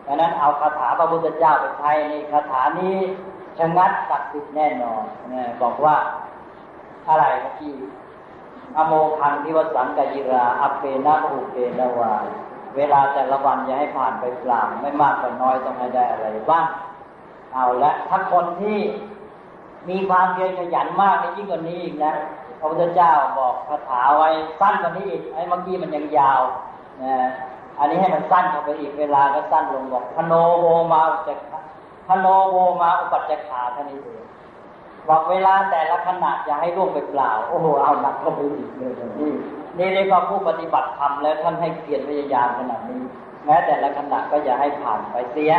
[0.05, 2.97] ดังนั้นเอาคาถาพระพุทธเจ้าไปใช้ในคาถานี้
[3.59, 5.03] ชงัดศักดิ์สิทธิ์แน่นอน
[5.33, 5.95] นะบอกว่า
[7.07, 7.75] อะไรเมื่อกี้
[8.77, 12.13] อโมคังทิวสังกยิราอเปนาอุเปนวา
[12.75, 16.65] เวลาแต่ละวันอย่าให้ผ่านไปเปล่าไม่มากก็น้อยต้องให้ได้อะไรบ้าง
[17.53, 18.79] เอาละถ้าคนที่
[19.89, 22.13] มีความเพียรขยันมากในยิ่งกว่านี้อีกนะ
[22.59, 24.29] พระพุทธเจ้าบอกคาถาไว้
[24.59, 26.41] สั้นกว่านี้อีกไอ้เมื่อกี้มันยังยาว
[27.03, 27.15] นะ
[27.79, 31.29] อันนี้ให้มันสั้นเข้าไปอีกเวลาก็สั้นลงบอกพโนโวมาอุจ
[32.07, 34.23] พโนโวมาอุปัจจขาท่านี้เอง
[35.07, 39.31] บอกเวลาแต่ละขณะอย่าให้ล่วงไปเปล่า โอ้โหเอาหนักเข้าไปอีกเลยนี่
[39.77, 43.01] นี่เรียกว่าผู้ปฏิบัติธรรมแล้วท่านให้เพียรพยายามขนาดนี้
[43.45, 45.51] แม้แต่ละขณะก็อย่าให้ผ่านไปเสีย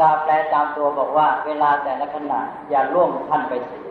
[0.00, 2.40] กาแปลตามตัวบอกว่า เวลาแต่ละขณะ
[2.70, 3.90] อย่าล่วงท่านไปเสีย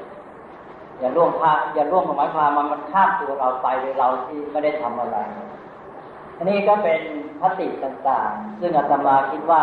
[0.99, 5.18] อย่าล่วงพาอย่าล่วงหมายความมันมันข้ามตัวเราไปโดยเราที่ไม่ได้ทำอะไร
[6.38, 6.99] อันนี้ก็เป็น
[7.41, 9.62] พติต่างๆ ซึ่งอาตมาคิดว่า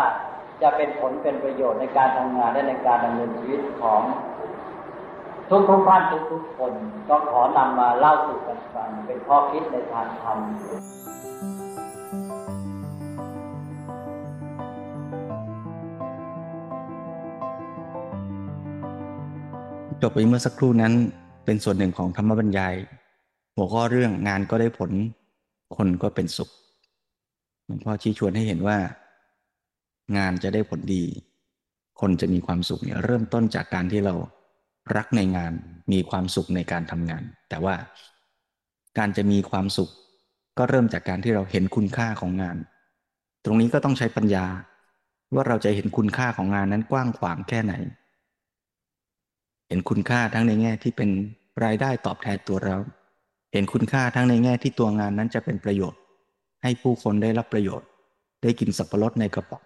[0.61, 4.01] จะเป็นผลเป็นประโยชน์ในการทำงานและในการดำเนินชีวิตของ
[5.49, 6.73] ทุกทุกท่านทุกทุกคน
[7.09, 10.37] ก็ขอนำมาเล่าสู่กันฟังเป็นข้อคิดในทางธรรม
[20.01, 20.93] จบไปเมื่อสักครู่นั้น
[21.45, 22.75] เป็นส่วนหนึ่งของธรรมบรรยาย
[23.55, 24.91] หัวข้อเรื่องงานก็ได้ผล
[25.77, 26.49] คนก็เป็นสุข
[27.65, 28.77] หลวงพ่อชี้ชวนให้เห็นว่า
[30.17, 31.03] งานจะได้ผลดี
[32.01, 34.13] คนจะมีความสุขเนี่ยเริ่มต้นจากการที่เรา
[34.95, 35.53] รักในงาน
[35.91, 37.75] มีความสุขในการทำงาน แต่ว่า
[38.97, 39.89] การจะมีความสุข
[40.57, 42.57] ก็เริ่มจากการที่เราเห็นคุณค่าของงาน
[43.45, 44.45] ตรงนี้ก็ต้องใช้ปัญญา
[45.35, 47.73] ว่าเราจะเห็นคุณค่าของงานนั้นกว้างขวางแค่ไหน
[49.69, 51.09] เห็นคุณค่าทั้งในแง่ที่เป็น
[51.63, 52.77] รายได้ตอบแทนตัวเรา
[53.53, 55.99] เห็นคุณค่าทั้งในแง่ที่ตัวงานนั้นจะเป็นประโยชน์
[56.63, 57.87] ให้ผู้คนได้รับประโยชน์
[58.43, 59.63] ได้กินสับปะรดในกระป๋อง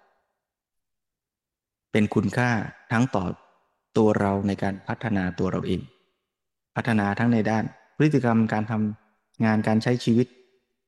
[1.92, 2.50] เป็นคุณค่า
[2.92, 3.26] ทั้งต่อ
[3.98, 5.82] ตัวเราในการพัฒนาตัวเราเอง
[6.76, 7.64] พัฒนาทั้งในด้าน
[7.98, 10.28] พฤติกรรมการทำงานการใช้ชีวิต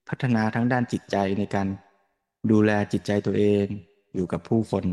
[0.09, 1.67] พัฒนาทั้งด้านจิตใจในการ
[2.51, 3.65] ดูแลจิตใจตัวเอง
[4.15, 4.83] อยู่กับผู้คน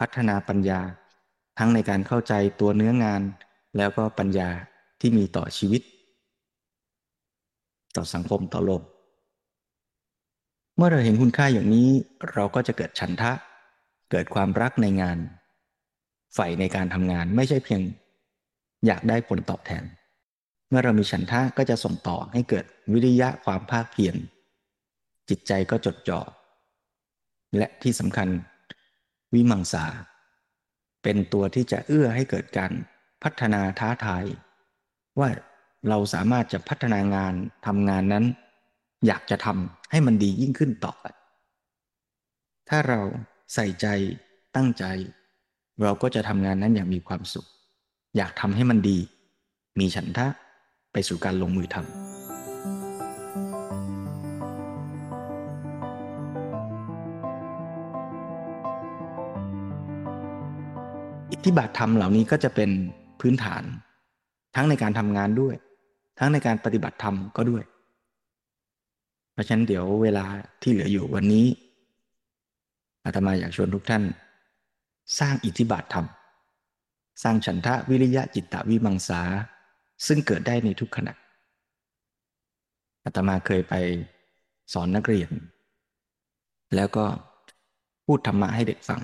[0.00, 0.80] พัฒนาปัญญา
[1.58, 3.22] ทั้งในการเข้าใจตัวเนื้องาน
[3.76, 4.48] แล้วก็ปัญญา
[5.00, 5.82] ที่มีต่อชีวิต
[7.96, 8.82] ต่อสังคมต่อโลก
[10.76, 11.88] เมื่อเราเห็นคุณค่าอย่างนี้
[12.32, 13.32] เราก็จะเกิดฉันทะ
[14.10, 15.18] เกิดความรักในงาน
[16.34, 17.82] ใฝ่ในการทำงานไม่ใช่เพียง
[18.86, 19.84] อยากได้ผลตอบแทน
[20.68, 24.16] เมื่อเรามีฉันทะก็จะส่งต่อให้เกิดวิริยะความภาคเพียร
[25.28, 26.20] จิตใจก็จดจ่อ
[27.56, 28.28] และที่สำคัญ
[29.34, 29.84] วิมังสา
[31.04, 32.72] เป็นตัวที่จะเอื้อให้เกิดการ
[33.22, 34.24] พัฒนาท้าทาย
[35.20, 35.28] ว่า
[35.88, 37.34] เราสามารถจะพัฒนางาน
[37.66, 38.24] ทำงานนั้น
[39.06, 41.06] อยากจะทำให้มันดียิ่งขึ้นต่อไป
[42.68, 43.00] ถ้าเรา
[43.54, 43.86] ใส่ใจ
[44.56, 44.84] ตั้งใจ
[45.82, 47.46] เราก็จะทำงานนั้นอย่างมีความสุข
[48.16, 48.98] อยากทำให้มันดี
[49.78, 50.26] มีฉันทะ
[50.92, 52.13] ไปสู่การลงมือทำ
[61.30, 62.70] อิทธิบาทธรรมเหล่านี้ก็จะเป็น
[63.20, 63.62] พื้นฐาน
[64.54, 65.54] ทั้งในการทำงานด้วย
[66.18, 67.64] ทั้งในการปฏิบัติธรรมก็ด้วย
[69.32, 70.24] เพราะฉะนั้นเดี๋ยวเวลา
[70.62, 71.46] ที่เหลืออยู่วันนี้
[73.04, 74.02] อาตมาอยากชวนทุกท่าน
[75.18, 76.06] สร้างอิทธิบาทธรรม
[77.22, 79.22] สร้างฉันทะวิริยะจิตตวิมังสา
[80.06, 81.14] ซึ่งเกิดได้ในทุกขณะ
[83.04, 83.74] อาตมาเคยไป
[84.72, 85.30] สอนนักเรียน
[86.76, 87.04] แล้วก็
[88.06, 89.00] พูดธรรมะให้เด็กฟัง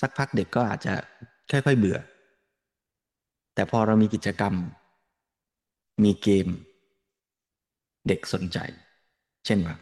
[0.00, 0.94] สักพักเด็กก็อาจจะ
[1.50, 1.98] ค่อยๆเบื่อ
[3.54, 4.54] แต่พอเรามีกิจกรรม
[6.04, 6.48] มีเกม
[8.08, 8.58] เด็กสนใจ
[9.46, 9.76] เช่นว่า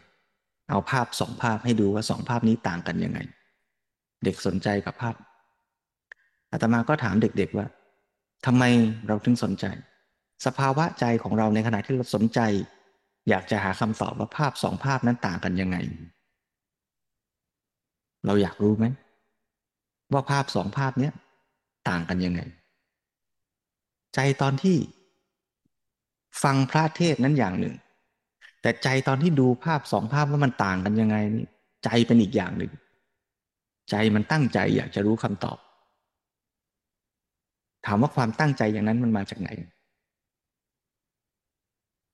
[0.69, 3.19] เอาภาพสองภาพให้ดูว่าสองภาพนี้ต่างกันยังไง
[4.23, 5.15] เด็กสนใจกับภาพ
[6.51, 7.65] อาตมาก็ถามเด็กๆว่า
[8.45, 8.63] ทำไม
[9.07, 9.65] เราถึงสนใจ
[10.45, 12.39] สภาวะใจของเราในขณะที่เราสนใจ
[13.29, 15.77] อยากจะหาคำตอบว่าภาพสองภาพนั้นต่างกันยังไง
[18.25, 18.85] เราอยากรู้ไหม
[20.13, 21.09] ว่าภาพสองภาพนี้
[21.89, 22.41] ต่างกันยังไง
[24.15, 24.77] ใจตอนที่
[26.43, 27.75] ฟังพระเทศนั้นอย่างหนึ่ง
[28.61, 31.47] แต่ใจตอนที่ดูภาพสองภาพว่ามันต่างกันยังไงนี่
[31.83, 32.71] ใจเป็นอีกอย่างหนึ่ง
[33.89, 35.57] ใจมันตั้งใจอยากจะรู้คำตอบ
[37.85, 39.49] ถามว่าความตั้งใจอย่างนั้นมันมาจากไหน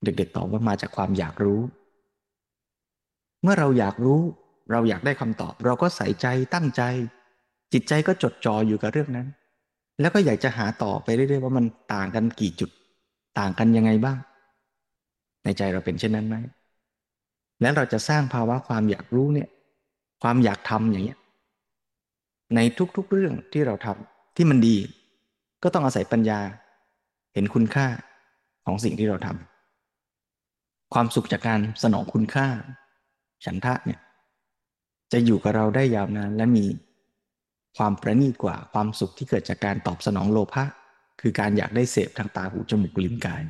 [0.03, 1.59] เด็กๆตอบว่ามาจากความอยากรู้
[3.43, 4.21] เมื่อเราอยากรู้
[4.71, 6.81] เราอยากได้คำตอบ เราก็ใส่ใจตั้งใจ
[7.73, 9.27] จิตใจก็จดจ่ออยู่กับเรื่องนั้น
[10.01, 12.69] แล้วก็อยากจะหาต่อไปเรื่อยๆว่ามันต่างกันกี่จุด
[13.39, 14.17] ต่างกันยังไงบ้าง
[15.43, 16.35] ในใจเราเป็นเช่นนั้นไหม
[17.61, 19.49] แล้วเราจะสร้างภาวะความอยากรู้เนี่ย
[20.23, 21.19] ความอยากทำอย่างเงี้ย
[22.55, 22.59] ใน
[22.97, 24.77] ทุกๆเรื่องที่เราทำที่มันดี
[25.63, 26.39] ก็ต้องอาศัยปัญญา
[27.33, 27.87] เห็นคุณค่า
[28.65, 32.47] ของสิ่งที่เราทำความสุขจากการสนองคุณค่า
[33.45, 33.99] ฉันทะเนี่ย
[35.11, 36.65] จะอยู่กับเราได้ยาวนานและมี
[37.77, 40.63] ความประณีตกว่าความสุขที่เกิดจากการตอบสนองโลภะ
[41.21, 43.41] คือการอยากได้เสพทางตาหูจมูกลิ้นกาย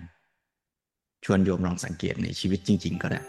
[1.25, 3.21] ชวนโยมลองสังเกตในชีวิตจริง ๆ ก็ได้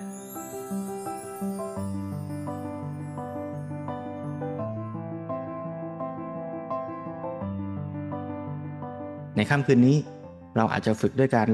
[9.36, 9.96] ในค่ำคืนนี้
[10.56, 11.48] เราอาจจะฝึกด้วยการ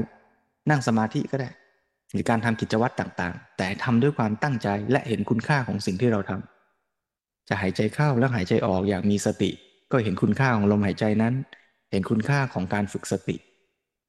[0.69, 1.49] นั่งสมาธิก็ได้
[2.11, 6.50] หรือการทำกิจวัตรต่างๆ แต่ทำด้วยความตั้งใจและเห็นคุณค่าของสิ่งที่เราทำ
[7.51, 9.51] จะหายใจเข้าแล้วหายใจออกอย่างมีสติ
[9.91, 11.33] ก็เห็นคุณค่าของลมหายใจนั้น
[11.91, 13.35] เห็นคุณค่าของการฝึกสติ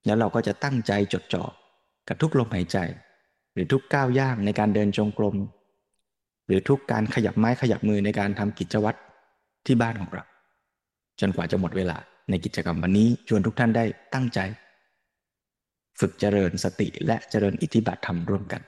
[0.06, 1.44] แล้วเราก็จะตั้งใจจดจ่อ
[2.08, 2.78] กับทุกลมหายใจ
[3.52, 5.36] หรือทุกก้าวย่างในการเดินจงกรม
[6.46, 8.98] หรือทุกการขยับไม้ขยับมือในการทำกิจวัตร
[9.66, 10.24] ที่บ้านของเรา
[11.20, 11.96] จนกว่าจะหมดเวลา
[12.30, 13.84] ในกิจกรรมวันนี้ชวนทุกท่านได้
[14.14, 14.40] ตั้งใจ
[16.00, 18.62] ฝึกเจริญสติและเจริญอิทธิบาทธรรมร่วมกัน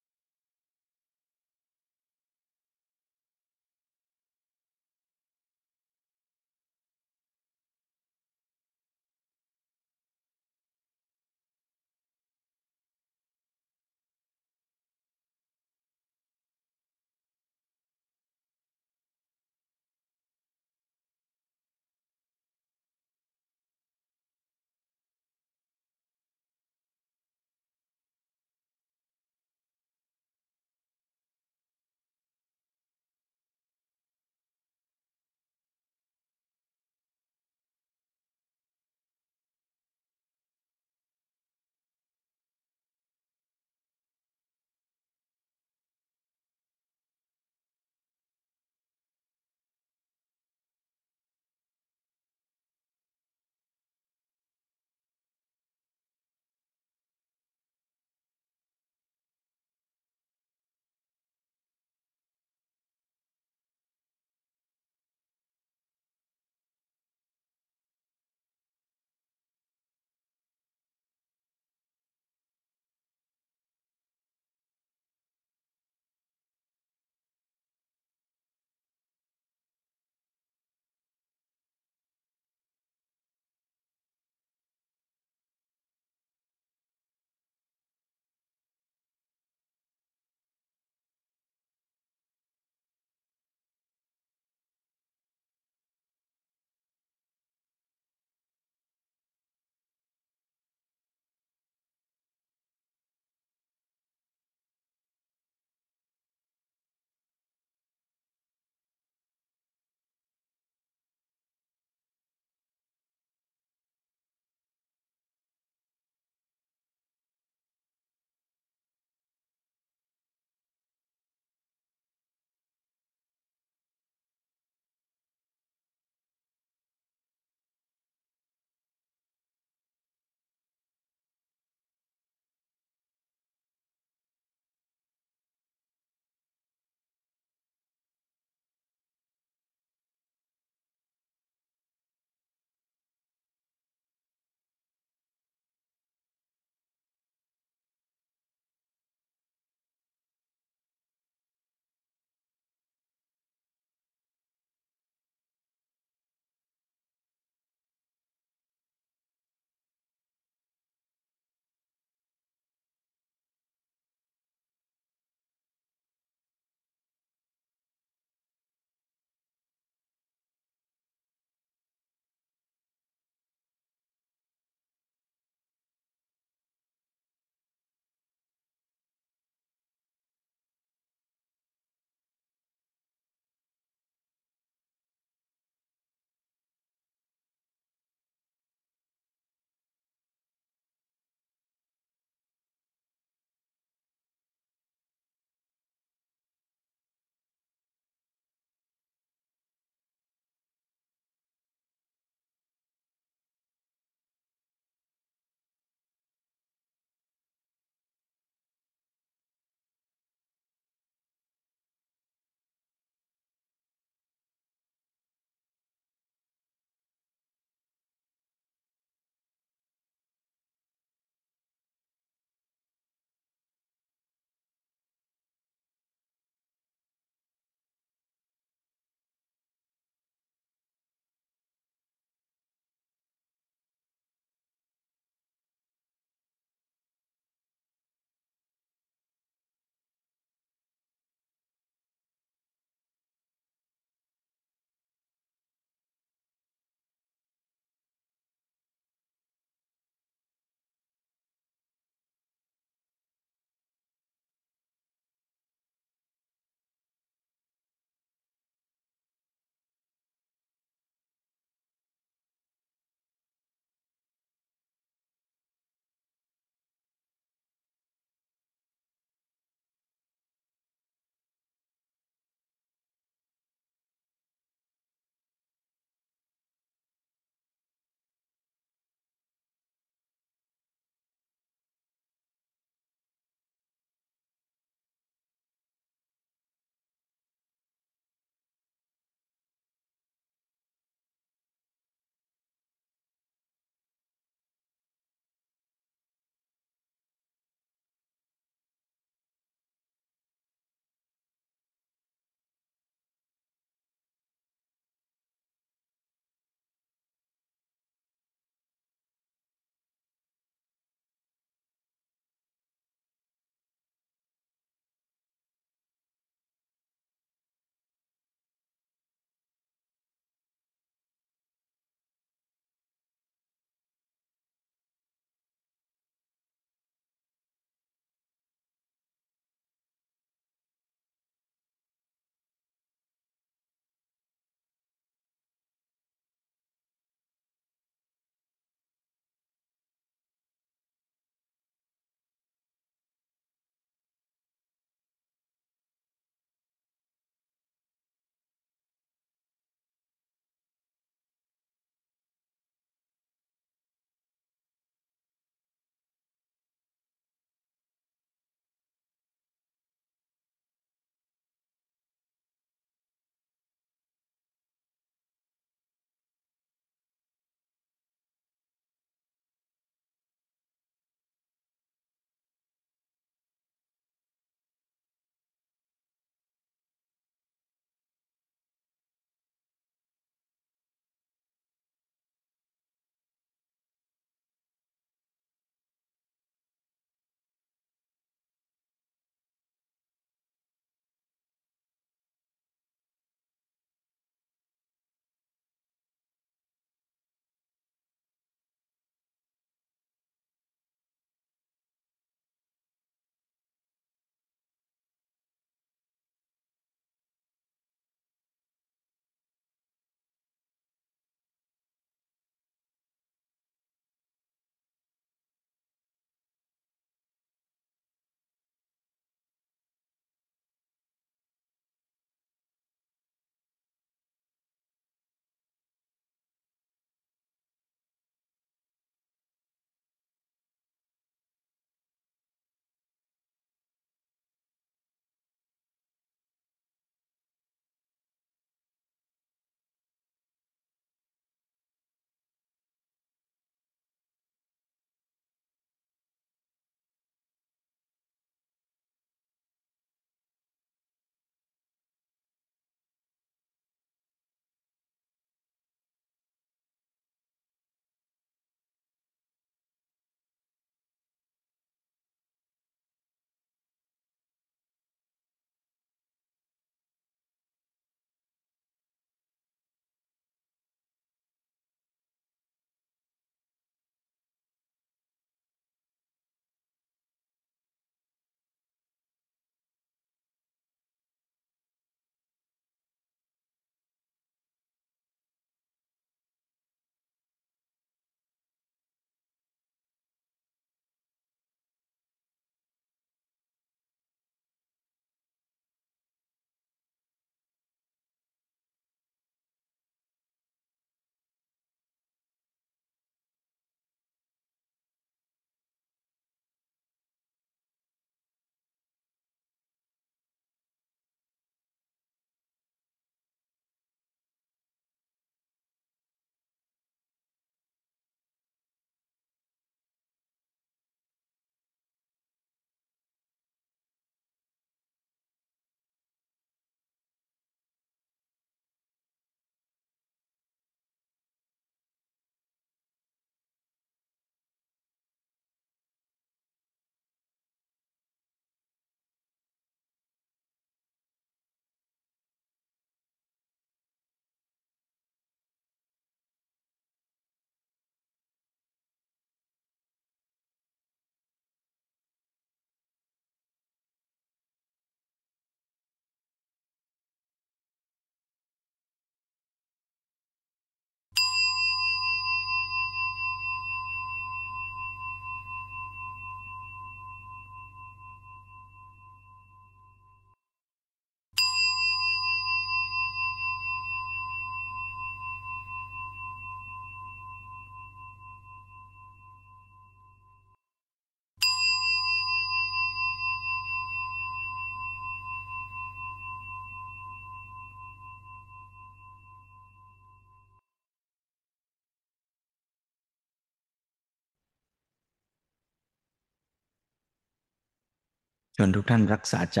[599.02, 600.00] วนทุกท่านรักษาใจ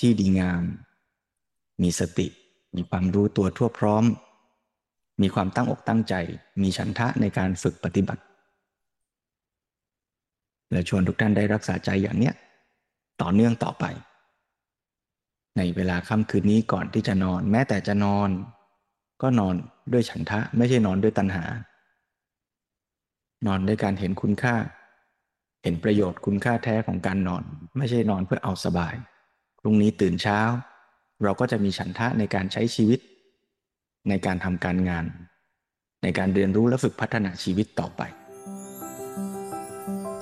[0.00, 0.62] ที่ดีงาม
[1.82, 2.26] มีสติ
[2.76, 4.04] มีความรู้ตัวทั่วพร้อม
[5.22, 6.14] มีความตั้งอกตั้งใจ
[6.62, 8.22] มีฉันทะในการฝึกปฏิบัติ
[10.72, 12.34] และชวนทุกท่านได้รักษาใจอย่างเนี้ย
[13.20, 13.84] ต่อเนื่องต่อไป
[15.56, 18.28] ในเวลาค่ำคืนนี้ก่อนที่จะนอน แม้แต่จะนอน
[19.22, 19.54] ก็นอน
[19.92, 21.44] ด้วยฉันทะไม่ใช่นอนด้วยตัณหา
[23.46, 24.54] นอนด้วยการเห็นคุณค่า
[25.62, 27.42] เห็นประโยชน์คุณค่าแท้ของการนอน
[27.76, 28.94] ไม่ใช่นอนเพื่อเอาสบาย
[29.60, 30.40] พรุ่งนี้ตื่นเช้า
[31.22, 33.00] เราก็จะมีฉันทะในการใช้ชีวิต
[34.08, 35.04] ในการทำการงาน
[36.02, 38.02] ในการเรียนรู้และฝึกพัฒนาชีวิตต่อไป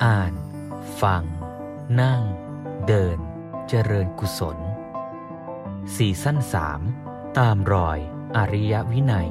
[0.05, 0.33] อ่าน
[1.03, 1.23] ฟัง
[2.01, 2.23] นั่ง
[2.89, 3.19] เดิน
[3.69, 4.59] เจริญกุศล
[5.97, 6.81] สี่สั้นสาม
[7.39, 7.99] ตามรอย
[8.37, 9.29] อริยวินัย